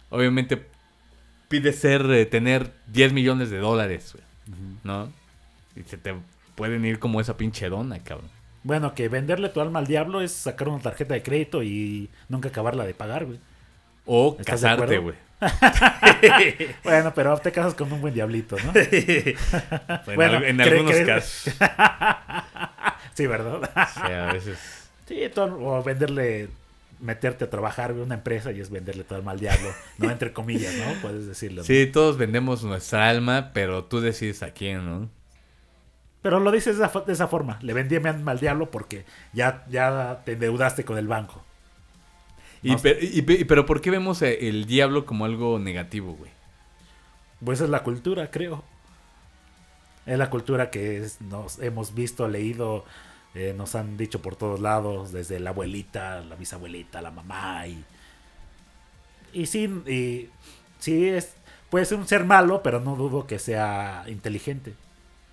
[0.09, 0.65] obviamente
[1.49, 5.11] pide ser eh, tener 10 millones de dólares, güey, ¿no?
[5.75, 6.15] Y se te
[6.55, 8.29] pueden ir como esa pinche dona, cabrón.
[8.63, 12.49] Bueno, que venderle tu alma al diablo es sacar una tarjeta de crédito y nunca
[12.49, 13.39] acabarla de pagar, güey.
[14.13, 15.15] O ¿Estás de casarte, güey.
[16.83, 18.73] Bueno, pero te casas con un buen diablito, ¿no?
[18.75, 21.53] En, Bueno, algunos casos.
[23.13, 23.69] Sí, ¿verdad?
[23.93, 24.57] Sí, a veces.
[25.07, 26.49] Sí, tú- o venderle,
[26.99, 29.69] meterte a trabajar en una empresa y es venderle tu alma al diablo.
[29.97, 30.93] No entre comillas, ¿no?
[31.01, 31.61] Puedes decirlo.
[31.61, 31.65] ¿no?
[31.65, 35.09] Sí, todos vendemos nuestra alma, pero tú decides a quién, ¿no?
[36.21, 37.59] Pero lo dices de esa, de esa forma.
[37.61, 41.43] Le vendí mi alma al diablo porque ya, ya te endeudaste con el banco.
[42.63, 42.73] Y,
[43.17, 46.31] y pero ¿por qué vemos eh, el diablo como algo negativo, güey?
[47.43, 48.63] Pues es la cultura, creo.
[50.05, 52.85] Es la cultura que es- nos hemos visto, leído,
[53.35, 57.83] eh, nos han dicho por todos lados, desde la abuelita, la bisabuelita, la mamá y...
[59.33, 60.29] Y sí, y
[60.79, 61.33] sí es,
[61.69, 64.73] puede ser un ser malo, pero no dudo que sea inteligente.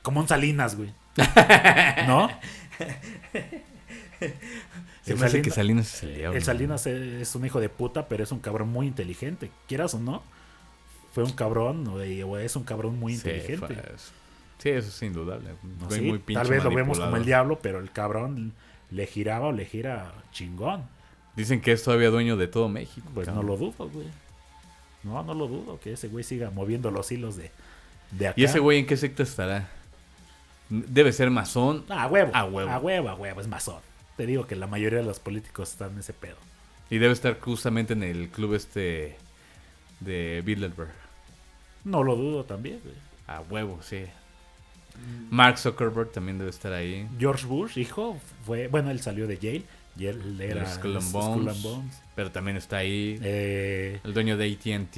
[0.03, 0.93] Como un Salinas, güey.
[2.07, 2.29] ¿No?
[5.09, 6.37] Se El me hace que Salinas- es el diablo.
[6.39, 9.51] El Salinas es un hijo de puta, pero es un cabrón muy inteligente.
[9.67, 10.23] Quieras o no,
[11.13, 13.77] fue un cabrón o es un cabrón muy Sí, inteligente.
[14.59, 15.51] Sí, eso es indudable.
[15.81, 18.53] No, sí, muy tal vez lo vemos como el diablo, pero el cabrón
[18.91, 20.83] le giraba o le gira chingón.
[21.37, 23.09] Dicen que es todavía dueño de todo México.
[23.15, 23.47] Pues cabrón.
[23.47, 24.07] no lo dudo, güey.
[25.05, 27.53] No, no lo dudo, que ese güey siga moviendo los hilos de,
[28.11, 28.41] de acá.
[28.41, 29.69] ¿Y ese güey en qué secta estará?
[30.69, 31.85] Debe ser masón.
[31.89, 32.31] Ah, a huevo.
[32.35, 32.71] A huevo.
[32.71, 33.81] A huevo, a huevo, es masón.
[34.19, 36.37] Te digo que la mayoría de los políticos están en ese pedo.
[36.91, 39.17] Y debe estar justamente en el club este
[40.01, 40.91] de Bilderberg.
[41.85, 42.97] No lo dudo también, güey.
[43.29, 44.05] A huevo, sí.
[45.31, 47.07] Mark Zuckerberg también debe estar ahí.
[47.19, 49.63] George Bush, hijo, fue, bueno, él salió de Yale
[49.97, 51.55] y él era Skull and Skull Bones.
[51.55, 52.03] and Bones.
[52.17, 53.19] Pero también está ahí.
[53.23, 54.97] Eh, El dueño de ATT,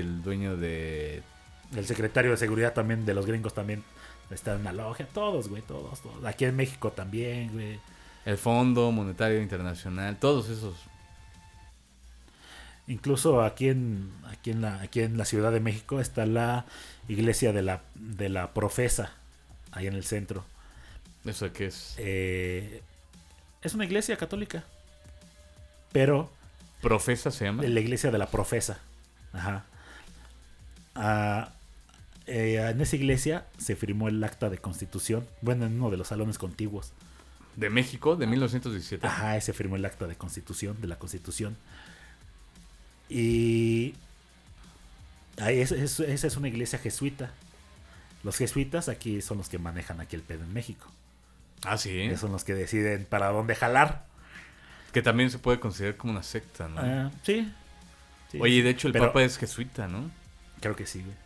[0.00, 1.22] el dueño de...
[1.76, 3.84] el secretario de seguridad también de los gringos también
[4.30, 5.06] está en la logia.
[5.06, 6.24] Todos, güey, todos, todos.
[6.24, 7.78] Aquí en México también, güey.
[8.28, 10.76] El Fondo Monetario Internacional, todos esos.
[12.86, 16.66] Incluso aquí en, aquí en, la, aquí en la Ciudad de México está la
[17.08, 19.12] iglesia de la, de la profesa,
[19.72, 20.44] ahí en el centro.
[21.24, 21.94] ¿Eso qué es?
[21.96, 22.82] Eh,
[23.62, 24.62] es una iglesia católica,
[25.92, 26.30] pero
[26.82, 27.62] ¿Profesa se llama?
[27.62, 28.78] la iglesia de la profesa.
[29.32, 29.64] Ajá.
[30.94, 31.52] Ah,
[32.26, 36.08] eh, en esa iglesia se firmó el acta de constitución, bueno, en uno de los
[36.08, 36.92] salones contiguos.
[37.58, 38.14] ¿De México?
[38.14, 39.04] ¿De 1917?
[39.06, 41.56] Ajá, ese firmó el acta de constitución, de la constitución.
[43.08, 43.94] Y
[45.38, 47.32] ahí es- es- esa es una iglesia jesuita.
[48.22, 50.86] Los jesuitas aquí son los que manejan aquí el pedo en México.
[51.64, 52.00] Ah, sí.
[52.02, 54.06] Esos Son los que deciden para dónde jalar.
[54.92, 56.80] Que también se puede considerar como una secta, ¿no?
[56.80, 57.52] Ah, sí.
[58.30, 58.38] Sí.
[58.40, 60.10] Oye, de hecho el Pero- Papa es jesuita, ¿no?
[60.60, 61.16] Creo que sí, güey.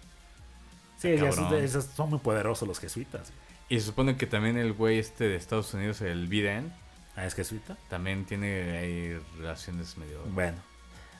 [0.99, 3.29] Sí, esos son muy poderosos los jesuitas.
[3.31, 3.42] güey.
[3.73, 6.71] Y se supone que también el güey este de Estados Unidos, el Biden,
[7.17, 7.79] Ah, es jesuita.
[7.89, 10.23] también tiene ahí relaciones medio...
[10.35, 10.59] Bueno,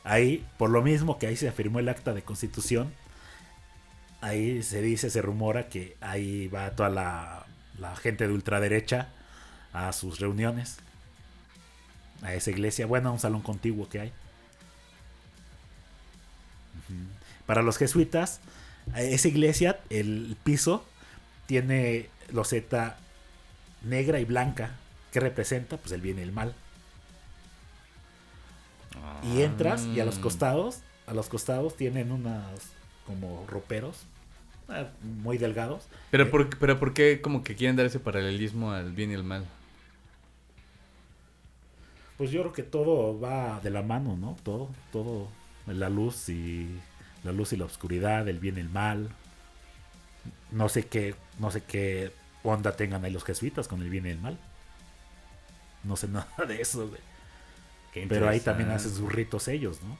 [0.05, 2.93] ahí, por lo mismo que ahí se afirmó el acta de constitución,
[4.21, 7.47] ahí se dice, se rumora que ahí va toda la,
[7.79, 9.09] la gente de ultraderecha
[9.73, 10.77] a sus reuniones,
[12.21, 14.13] a esa iglesia, bueno, a un salón contiguo que hay.
[17.47, 18.41] Para los jesuitas,
[18.95, 20.85] esa iglesia, el piso
[21.47, 22.99] tiene loseta
[23.83, 24.77] negra y blanca,
[25.13, 26.55] que representa pues el bien y el mal.
[29.23, 32.73] Y entras y a los costados, a los costados tienen unas
[33.07, 34.07] como roperos
[34.69, 34.87] eh,
[35.23, 35.87] muy delgados.
[36.11, 39.15] Pero Eh, por, pero ¿por qué como que quieren dar ese paralelismo al bien y
[39.15, 39.47] el mal?
[42.17, 44.37] Pues yo creo que todo va de la mano, ¿no?
[44.45, 45.29] Todo, todo,
[45.67, 46.69] la luz y
[47.25, 49.09] la luz y la oscuridad, el bien y el mal.
[50.51, 52.13] No sé qué, no sé qué
[52.43, 54.39] onda tengan ahí los jesuitas con el bien y el mal.
[55.85, 57.01] No sé nada de eso, güey.
[58.09, 59.99] Pero ahí también hacen sus ritos ellos, ¿no?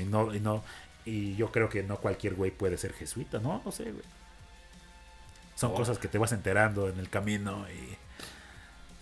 [0.00, 0.62] Y no, y no,
[1.06, 3.62] y yo creo que no cualquier güey puede ser jesuita, ¿no?
[3.64, 4.04] No sé, güey.
[5.54, 5.74] Son Oh.
[5.74, 7.96] cosas que te vas enterando en el camino y.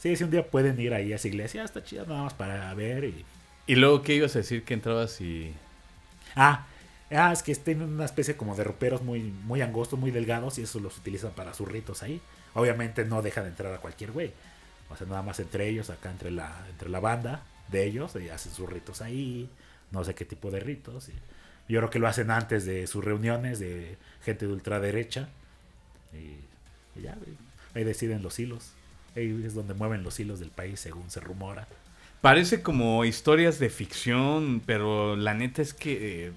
[0.01, 2.73] Sí, si un día pueden ir ahí a esa iglesia, está chida nada más para
[2.75, 3.25] ver y.
[3.67, 4.63] Y luego, ¿qué ibas a decir?
[4.65, 5.53] Que entrabas y...
[6.37, 6.67] Ah,
[7.11, 10.63] ah, es que tienen una especie como de roperos muy, muy angostos, muy delgados y
[10.63, 12.21] eso los utilizan para sus ritos ahí.
[12.55, 14.33] Obviamente no dejan de entrar a cualquier güey.
[14.91, 18.53] O sea, nada más entre ellos, acá entre la, entre la banda de ellos, hacen
[18.53, 19.49] sus ritos ahí.
[19.91, 21.09] No sé qué tipo de ritos.
[21.69, 25.29] yo creo que lo hacen antes de sus reuniones de gente de ultraderecha.
[26.13, 27.17] Y, y ya.
[27.75, 28.73] Ahí deciden los hilos.
[29.17, 31.67] Ahí es donde mueven los hilos del país, según se rumora.
[32.21, 36.33] Parece como historias de ficción, pero la neta es que eh,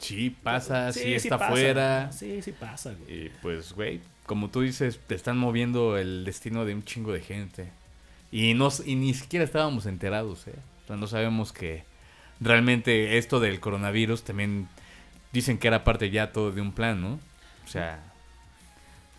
[0.00, 1.50] sí pasa, sí, está pasa.
[1.52, 2.12] fuera.
[2.12, 3.26] Sí, sí pasa, güey.
[3.26, 7.20] Y pues, güey, como tú dices, te están moviendo el destino de un chingo de
[7.20, 7.68] gente.
[8.32, 10.54] Y, no, y ni siquiera estábamos enterados, ¿eh?
[10.84, 11.84] O sea, no sabemos que
[12.40, 14.68] realmente esto del coronavirus también
[15.32, 17.20] dicen que era parte ya todo de un plan, ¿no?
[17.64, 18.00] O sea...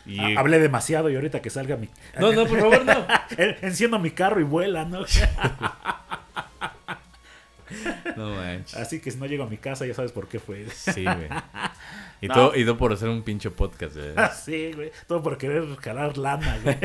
[0.05, 0.35] Y...
[0.35, 1.87] Hablé demasiado y ahorita que salga mi.
[2.19, 3.05] No, no, por favor, no.
[3.37, 5.05] En- Enciendo mi carro y vuela, ¿no?
[8.17, 8.75] No manches.
[8.75, 10.69] Así que si no llego a mi casa, ya sabes por qué fue.
[10.69, 11.29] Sí, güey.
[12.23, 12.35] Y, No.
[12.35, 14.13] todo, y todo por hacer un pinche podcast, güey.
[14.45, 14.91] Sí, güey.
[15.07, 16.77] Todo por querer jalar lana, güey.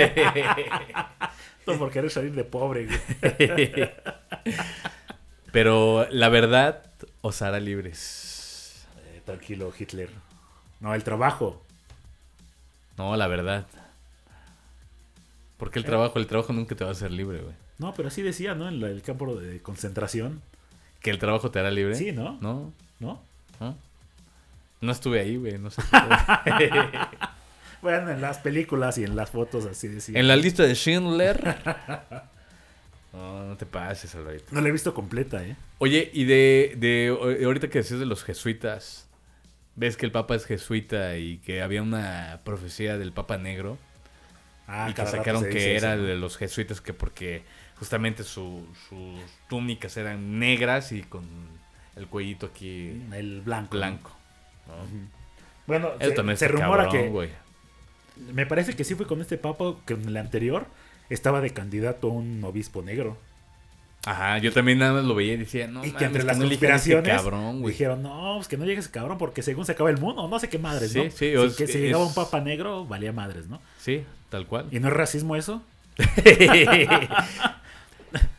[1.66, 3.90] Todo por querer salir de pobre, güey.
[5.52, 6.82] Pero la verdad
[7.20, 8.86] os hará libres.
[9.08, 10.10] Eh, tranquilo, Hitler.
[10.80, 11.62] No, el trabajo.
[12.96, 13.66] No, la verdad.
[15.58, 17.54] Porque el trabajo, el trabajo nunca te va a hacer libre, güey.
[17.78, 18.68] No, pero así decía, ¿no?
[18.68, 20.40] En el campo de concentración.
[21.00, 21.94] Que el trabajo te hará libre.
[21.94, 22.38] Sí, ¿no?
[22.40, 23.22] No, ¿No?
[23.60, 23.76] no.
[24.80, 25.58] No estuve ahí, güey.
[25.58, 25.82] No sé.
[27.82, 30.18] Bueno, en las películas y en las fotos así decía.
[30.18, 31.56] en la lista de Schindler.
[33.12, 34.44] No, no te pases, Alvarito.
[34.50, 35.56] No la he visto completa, ¿eh?
[35.78, 39.06] Oye, y de, de o- ahorita que decías de los jesuitas,
[39.74, 43.78] ves que el Papa es jesuita y que había una profecía del Papa Negro
[44.66, 47.42] Ah, y que sacaron que era de los jesuitas que porque
[47.78, 49.18] justamente su- sus
[49.48, 51.24] túnicas eran negras y con
[51.96, 53.76] el cuellito aquí El blanco.
[53.76, 54.10] blanco.
[54.66, 54.74] ¿no?
[55.66, 57.30] Bueno, Eso se, también se está rumora cabrón, que
[58.32, 60.66] me parece que sí fue con este papa que en el anterior
[61.10, 63.16] estaba de candidato a un obispo negro.
[64.06, 66.48] Ajá, yo también nada más lo veía y decía, no y que entre las este
[66.48, 67.72] conspiraciones cabrón, güey.
[67.72, 70.38] dijeron, no, pues que no llegue ese cabrón porque según se acaba el mundo, no
[70.38, 71.04] sé qué madres, Sí, ¿no?
[71.10, 73.60] sí, Si- o que si llegaba un papa negro, valía madres, ¿no?
[73.78, 74.68] Sí, tal cual.
[74.70, 75.60] ¿Y no es racismo eso?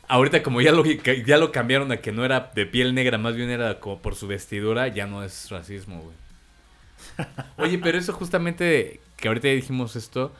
[0.08, 3.36] Ahorita como ya lo, ya lo cambiaron a que no era de piel negra, más
[3.36, 7.26] bien era como por su vestidura, ya no es racismo, güey.
[7.58, 10.32] Oye, pero eso justamente, que ahorita ya dijimos esto,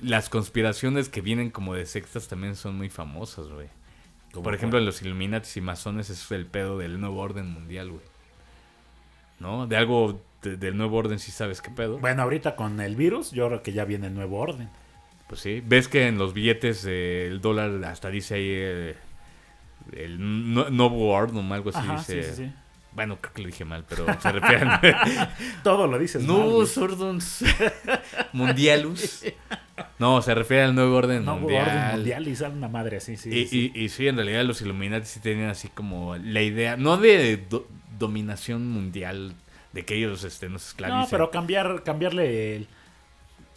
[0.00, 3.68] las conspiraciones que vienen como de sectas también son muy famosas, güey.
[4.32, 8.02] Por ejemplo, en los Illuminati y masones es el pedo del nuevo orden mundial, güey.
[9.40, 9.66] ¿No?
[9.66, 11.98] De algo de- del nuevo orden si sabes qué pedo.
[11.98, 14.68] Bueno, ahorita con el virus, yo creo que ya viene el nuevo orden.
[15.26, 18.94] Pues sí, ves que en los billetes eh, el dólar hasta dice ahí eh,
[19.92, 21.78] el no- nuevo orden o algo así.
[21.78, 22.22] Ajá, dice.
[22.22, 22.52] sí, sí.
[22.92, 24.80] Bueno, creo que lo dije mal, pero se refiere al
[25.62, 26.92] Todo lo dices mal, nuevos güey.
[26.92, 27.44] ordens
[28.32, 29.24] mundialus.
[29.98, 31.66] No, se refiere al nuevo orden Nuevo mundial.
[31.68, 33.30] orden mundial y una madre así, sí.
[33.30, 33.72] Y, sí.
[33.74, 37.36] y- y sí, en realidad los Illuminati sí tenían así como la idea, no de
[37.36, 37.68] do-
[37.98, 39.34] dominación mundial,
[39.72, 41.00] de que ellos este, nos esclavicen.
[41.02, 42.66] No, pero cambiar, cambiarle el,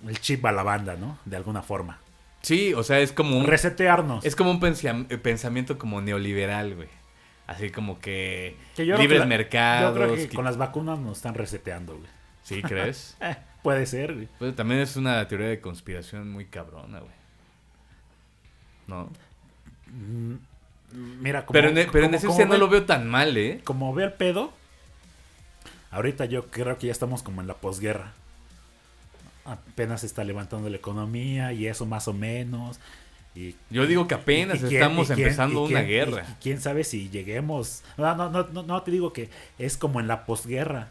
[0.08, 1.18] el chip a la banda, ¿no?
[1.26, 2.00] De alguna forma.
[2.41, 4.26] Sí, o sea, es como un, Resetearnos.
[4.26, 6.88] es como un eh, pensamiento como neoliberal, güey.
[7.47, 9.95] Así como que, Que yo creo libres que la- mercados.
[9.97, 12.10] Yo creo que que- con las vacunas nos están reseteando, güey.
[12.43, 13.18] ¿Sí crees?
[13.22, 14.28] Eh, puede ser, güey.
[14.39, 17.12] pues también es una teoría de conspiración muy cabrona, güey.
[18.88, 19.10] ¿No?
[21.20, 23.36] Mira, como, pero en, pero en como- esencia como no ve- lo veo tan mal,
[23.38, 23.62] ¿eh?
[23.64, 24.54] Como ve el pedo,
[25.91, 28.14] ahorita yo creo que ya estamos como en la posguerra.
[29.46, 32.80] Apenas se está levantando la economía y eso más o menos.
[33.36, 36.38] Y Yo digo que apenas y estamos quién- empezando una guerra.
[36.42, 37.84] quién sabe si lleguemos.
[37.98, 40.90] No, no, no, no, no, te digo que es como en la posguerra.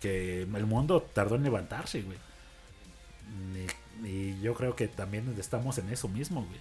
[0.00, 2.18] Que el mundo tardó en levantarse, güey.
[4.04, 6.60] Y, yo creo que también estamos en eso mismo, güey.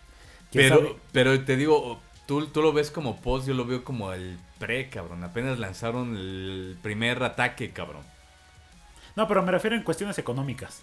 [0.52, 0.96] ¿Quién Pero, sabe?
[1.12, 4.90] pero te digo, tú, tú lo ves como post, yo lo veo como el pre,
[4.90, 5.24] cabrón.
[5.24, 8.04] Apenas lanzaron el primer ataque, cabrón.
[9.16, 10.82] No, pero me refiero en cuestiones económicas.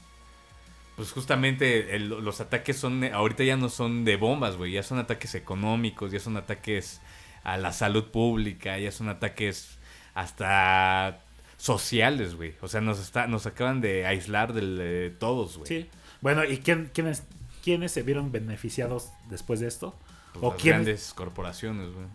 [0.96, 4.98] Pues justamente el- los ataques son, ahorita ya no son de bombas, güey, ya son
[4.98, 7.00] ataques económicos, ya son ataques
[7.42, 9.78] a la salud pública, ya son ataques
[10.14, 11.20] hasta
[11.56, 12.54] sociales, güey.
[12.60, 15.68] O sea, nos está, nos acaban de aislar del- de todos, güey.
[15.68, 15.88] Sí.
[16.20, 17.22] Bueno, ¿y quién, quiénes,
[17.62, 19.94] quiénes se vieron beneficiados después de esto?
[20.32, 20.84] Pues ¿O las quiénes?
[20.86, 22.06] grandes corporaciones, güey.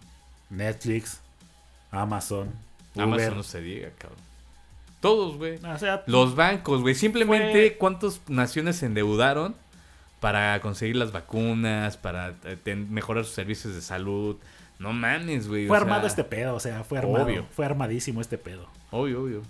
[0.50, 1.20] Netflix,
[1.92, 2.52] Amazon,
[2.98, 4.20] Amazon no se diga, cabrón.
[5.00, 5.56] Todos, güey.
[5.66, 6.96] O sea, Los bancos, güey.
[6.96, 9.56] Simplemente Fue- cuántas naciones se endeudaron
[10.20, 14.36] para conseguir las vacunas, para eh, mejorar sus servicios de salud.
[14.78, 15.68] No mames, güey.
[15.68, 17.26] fue o sea, armado este pedo, o sea, fue armado.
[17.26, 17.46] obvio.
[17.52, 18.68] Fue armadísimo este pedo.
[18.92, 19.42] Obvio, obvio.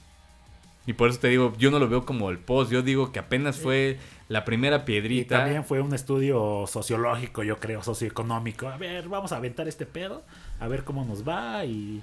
[0.87, 2.71] Y por eso te digo, yo no lo veo como el post.
[2.71, 5.37] Yo digo que apenas fue la primera Y piedrita.
[5.39, 8.67] también fue un estudio sociológico, yo creo, socioeconómico.
[8.67, 10.23] A ver, vamos a aventar este pedo,
[10.59, 12.01] a ver cómo nos va y...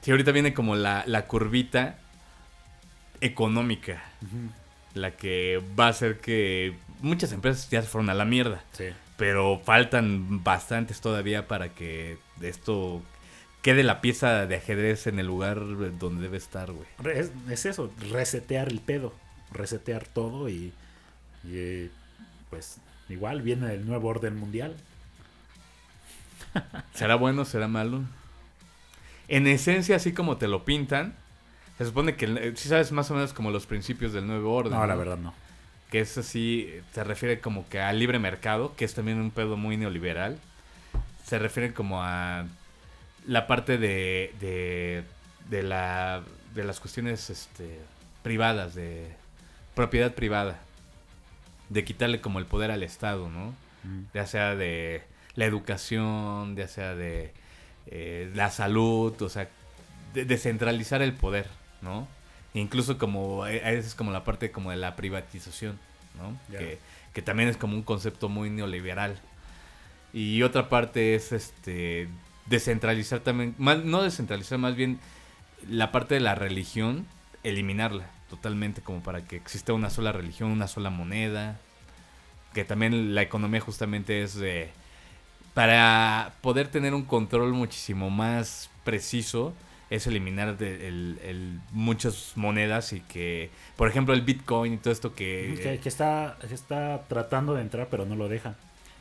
[0.00, 1.96] Sí, ahorita viene como la, la curvita
[3.22, 4.02] económica.
[4.94, 8.62] La que va a hacer que muchas empresas ya se fueron a la mierda.
[8.72, 8.86] Sí.
[9.16, 13.02] Pero faltan bastantes todavía para que esto
[13.62, 15.60] quede la pieza de ajedrez en el lugar
[15.98, 16.86] donde debe estar, güey.
[17.16, 19.14] Es, es eso, resetear el pedo,
[19.52, 20.72] resetear todo y,
[21.44, 21.90] y,
[22.50, 24.76] pues igual viene el nuevo orden mundial.
[26.94, 27.44] ¿Será bueno?
[27.44, 28.02] ¿Será malo?
[29.28, 31.14] En esencia, así como te lo pintan,
[31.78, 34.72] se supone que si sabes más o menos como los principios del nuevo orden.
[34.72, 35.34] No, la verdad no.
[35.90, 39.56] Que es así, se refiere como que al libre mercado, que es también un pedo
[39.56, 40.38] muy neoliberal.
[41.26, 42.46] Se refiere como a
[43.26, 45.04] la parte de, de,
[45.48, 46.22] de la,
[46.54, 47.78] de las cuestiones este,
[48.22, 49.14] privadas, de
[49.74, 50.60] propiedad privada.
[51.68, 53.54] De quitarle como el poder al Estado, ¿no?
[53.84, 54.04] Mm.
[54.14, 55.02] ya sea de
[55.34, 57.32] la educación, ya sea de
[57.86, 59.48] eh, la salud, o sea,
[60.14, 61.46] de descentralizar el poder,
[61.82, 62.08] ¿no?
[62.54, 65.78] Incluso como, eh, es como la parte como de la privatización,
[66.18, 66.38] ¿no?
[66.56, 66.78] Que,
[67.12, 69.20] que también es como un concepto muy neoliberal.
[70.12, 72.08] Y otra parte es este
[72.46, 74.98] descentralizar también, más, no descentralizar, más bien
[75.68, 77.06] la parte de la religión,
[77.44, 81.58] eliminarla totalmente como para que exista una sola religión, una sola moneda,
[82.52, 84.70] que también la economía justamente es de
[85.54, 89.52] para poder tener un control muchísimo más preciso
[89.94, 94.92] es eliminar de- el- el- muchas monedas y que por ejemplo el bitcoin y todo
[94.92, 98.56] esto que, Que, que está, que está tratando de entrar pero no lo dejan.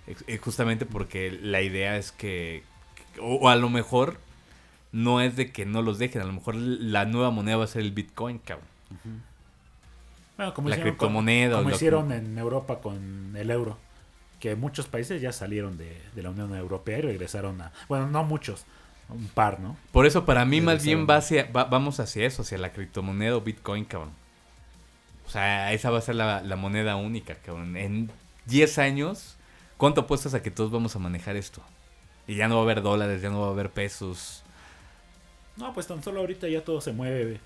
[0.07, 2.63] ex- eh, justamente porque la idea es que
[3.19, 4.17] o, o a lo mejor
[4.91, 7.67] no es de que no los dejen a lo mejor la nueva moneda va a
[7.67, 8.67] ser el bitcoin cabrón
[10.37, 13.77] Bueno, como La hicieron, criptomoneda como hicieron en Europa con el euro.
[14.39, 17.71] Que muchos países ya salieron de, de la Unión Europea y regresaron a...
[17.87, 18.65] Bueno, no muchos,
[19.09, 19.75] un par, ¿no?
[19.91, 23.35] Por eso para mí más bien va hacia, va- vamos hacia eso, hacia la criptomoneda
[23.35, 24.11] o Bitcoin, cabrón.
[25.25, 27.77] O sea, esa va a ser la, la moneda única, cabrón.
[27.77, 28.11] En
[28.45, 29.37] 10 años,
[29.77, 31.61] ¿cuánto apuestas a que todos vamos a manejar esto?
[32.27, 34.43] Y ya no va a haber dólares, ya no va a haber pesos.
[35.57, 37.39] No, pues tan solo ahorita ya todo se mueve.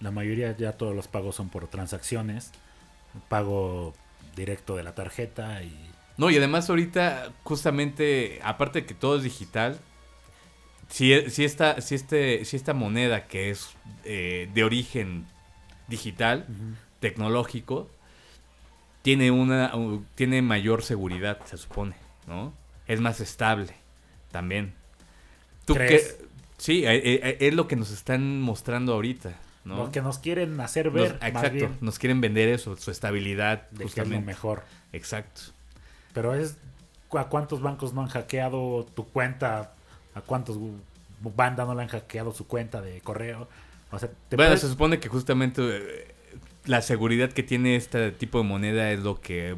[0.00, 2.50] La mayoría ya todos los pagos son por transacciones.
[3.28, 3.94] Pago
[4.36, 5.90] directo de la tarjeta y...
[6.16, 9.78] No, y además ahorita, justamente, aparte de que todo es digital,
[10.88, 13.70] si, si, esta, si, este, si esta moneda que es
[14.04, 15.26] eh, de origen
[15.88, 16.46] digital,
[17.00, 17.90] tecnológico,
[19.02, 19.72] tiene una
[20.14, 22.52] tiene mayor seguridad, se supone, ¿no?
[22.86, 23.74] Es más estable
[24.30, 24.74] también.
[25.64, 25.76] ¿Tú.
[26.58, 29.32] Sí, eh, eh, es lo que nos están mostrando ahorita,
[29.64, 29.76] ¿no?
[29.78, 32.92] Lo que nos quieren hacer Nos- ver, más exacto, bien, nos quieren vender eso, su
[32.92, 34.26] estabilidad, de que es lo justamente.
[34.26, 34.62] mejor.
[34.92, 35.40] Exacto.
[36.12, 36.56] Pero es...
[37.14, 39.74] ¿A cuántos bancos no han hackeado tu cuenta?
[40.14, 40.58] ¿A cuántos
[41.36, 43.48] banda no le han hackeado su cuenta de correo?
[43.90, 46.14] O sea, te Bueno, puedes- se supone que justamente eh,
[46.66, 49.56] la seguridad que tiene este tipo de moneda es lo que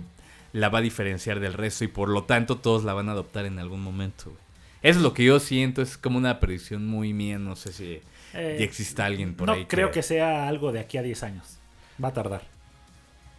[0.53, 3.45] la va a diferenciar del resto y por lo tanto todos la van a adoptar
[3.47, 4.25] en algún momento.
[4.27, 4.37] güey.
[4.83, 8.01] Eso es lo que yo siento, es como una predicción muy mía, no sé si
[8.35, 9.65] Eh, ya exista alguien por no ahí.
[9.67, 11.59] creo que sea algo de aquí a 10 años.
[12.03, 12.43] Va a tardar.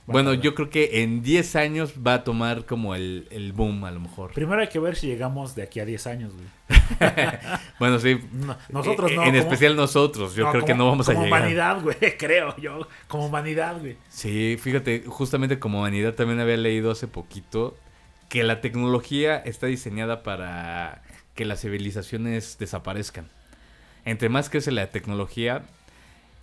[0.08, 3.92] Bueno, yo creo que en 10 años va a tomar como el, el boom a
[3.92, 4.32] lo mejor.
[4.34, 6.46] Primero hay que ver si llegamos de aquí a 10 años, güey.
[7.80, 8.20] Bueno, sí.
[8.32, 9.24] No, nosotros eh, no.
[9.24, 11.40] En como- especial nosotros, yo creo que como- no vamos a como llegar.
[11.42, 12.88] humanidad, güey, creo yo.
[13.08, 13.98] Como humanidad, güey.
[14.10, 17.76] Sí, fíjate, justamente como humanidad también había leído hace poquito
[18.30, 21.02] que la tecnología está diseñada para
[21.34, 23.28] que las civilizaciones desaparezcan.
[24.06, 25.64] Entre más crece la tecnología,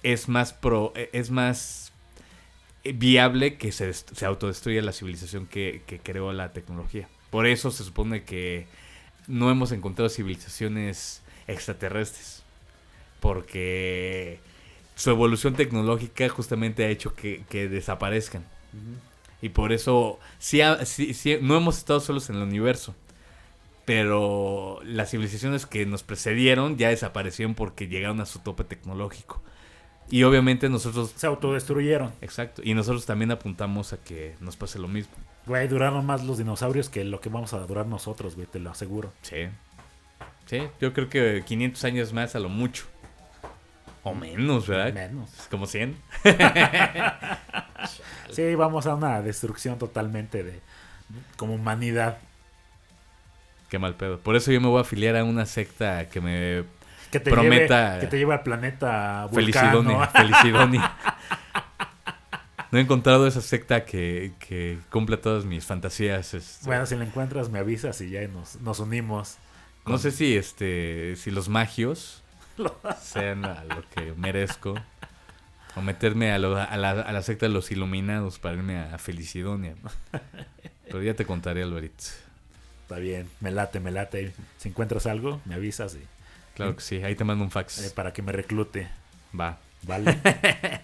[0.03, 1.92] es más pro, eh, es más
[2.85, 7.09] viable que se, se autodestruya la civilización que, que creó la tecnología.
[7.31, 8.67] Por eso se supone que
[9.29, 12.43] no hemos encontrado civilizaciones extraterrestres.
[13.21, 14.41] Porque
[14.97, 18.45] su evolución tecnológica justamente ha hecho que, que desaparezcan.
[19.41, 22.95] Y por eso sí, ha- sí- sí, no hemos estado solos en el universo.
[23.85, 29.43] Pero las civilizaciones que nos precedieron ya desaparecieron porque llegaron a su tope tecnológico.
[30.13, 31.15] Y obviamente nosotros...
[31.17, 32.13] Se autodestruyeron.
[32.21, 32.61] Exacto.
[32.63, 35.15] Y nosotros también apuntamos a que nos pase lo mismo.
[35.47, 38.71] Güey, duraron más los dinosaurios que lo que vamos a durar nosotros, güey, te lo
[38.71, 39.11] aseguro.
[39.23, 39.49] Sí.
[40.45, 42.85] Sí, yo creo que 500 años más a lo mucho.
[44.03, 44.93] O menos, ¿verdad?
[44.93, 45.31] Menos.
[45.51, 45.97] Como 100.
[48.31, 50.61] Sí, vamos a una destrucción totalmente de
[51.37, 52.17] como humanidad.
[53.69, 54.19] Qué mal pedo.
[54.21, 56.65] Por eso yo me voy a afiliar a una secta que me
[57.13, 59.97] Que te Prometa- lleve, que te lleve al planeta Felicidonia.
[59.99, 60.11] Vulcano.
[60.13, 60.97] Felicidonia.
[62.71, 66.33] No he encontrado esa secta que, que cumpla todas mis fantasías.
[66.33, 66.65] este.
[66.65, 69.37] Bueno, si la encuentras me avisas y ya nos, nos unimos.
[69.85, 72.23] no sé si este si los magios
[73.03, 74.75] sean a lo que merezco.
[75.77, 78.97] O meterme a, lo- a la, a la secta de los iluminados para irme a
[78.99, 79.75] Felicidonia.
[80.85, 82.05] Pero ya te contaré, Alvarito.
[82.83, 84.33] Está bien, me late, me late.
[84.57, 86.01] Si encuentras algo, me avisas y,
[86.55, 87.93] Claro que sí, ahí te mando un eh, fax.
[87.95, 88.89] para que me reclute.
[89.39, 89.59] Va.
[89.83, 90.19] ¿Vale?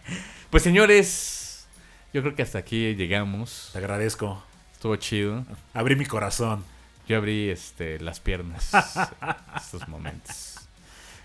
[0.51, 1.67] Pues señores,
[2.15, 3.69] yo creo que hasta aquí llegamos.
[3.73, 4.43] Te agradezco.
[4.73, 5.45] Estuvo chido.
[5.75, 6.65] Abrí mi corazón.
[7.07, 10.61] Yo abrí este, las piernas en estos momentos.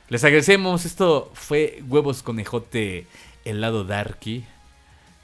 [0.09, 0.83] Les agradecemos.
[0.83, 3.07] Esto fue Huevos Conejote,
[3.45, 4.45] el lado darky.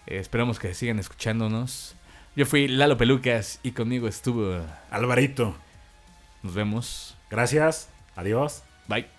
[0.07, 1.95] Eh, esperamos que sigan escuchándonos.
[2.37, 4.61] Yo fui Lalo Pelucas y conmigo estuvo.
[4.91, 5.57] Alvarito,
[6.41, 7.17] Nos vemos.
[7.29, 7.89] gracias.
[8.15, 8.63] Adiós.
[8.89, 9.18] Bye.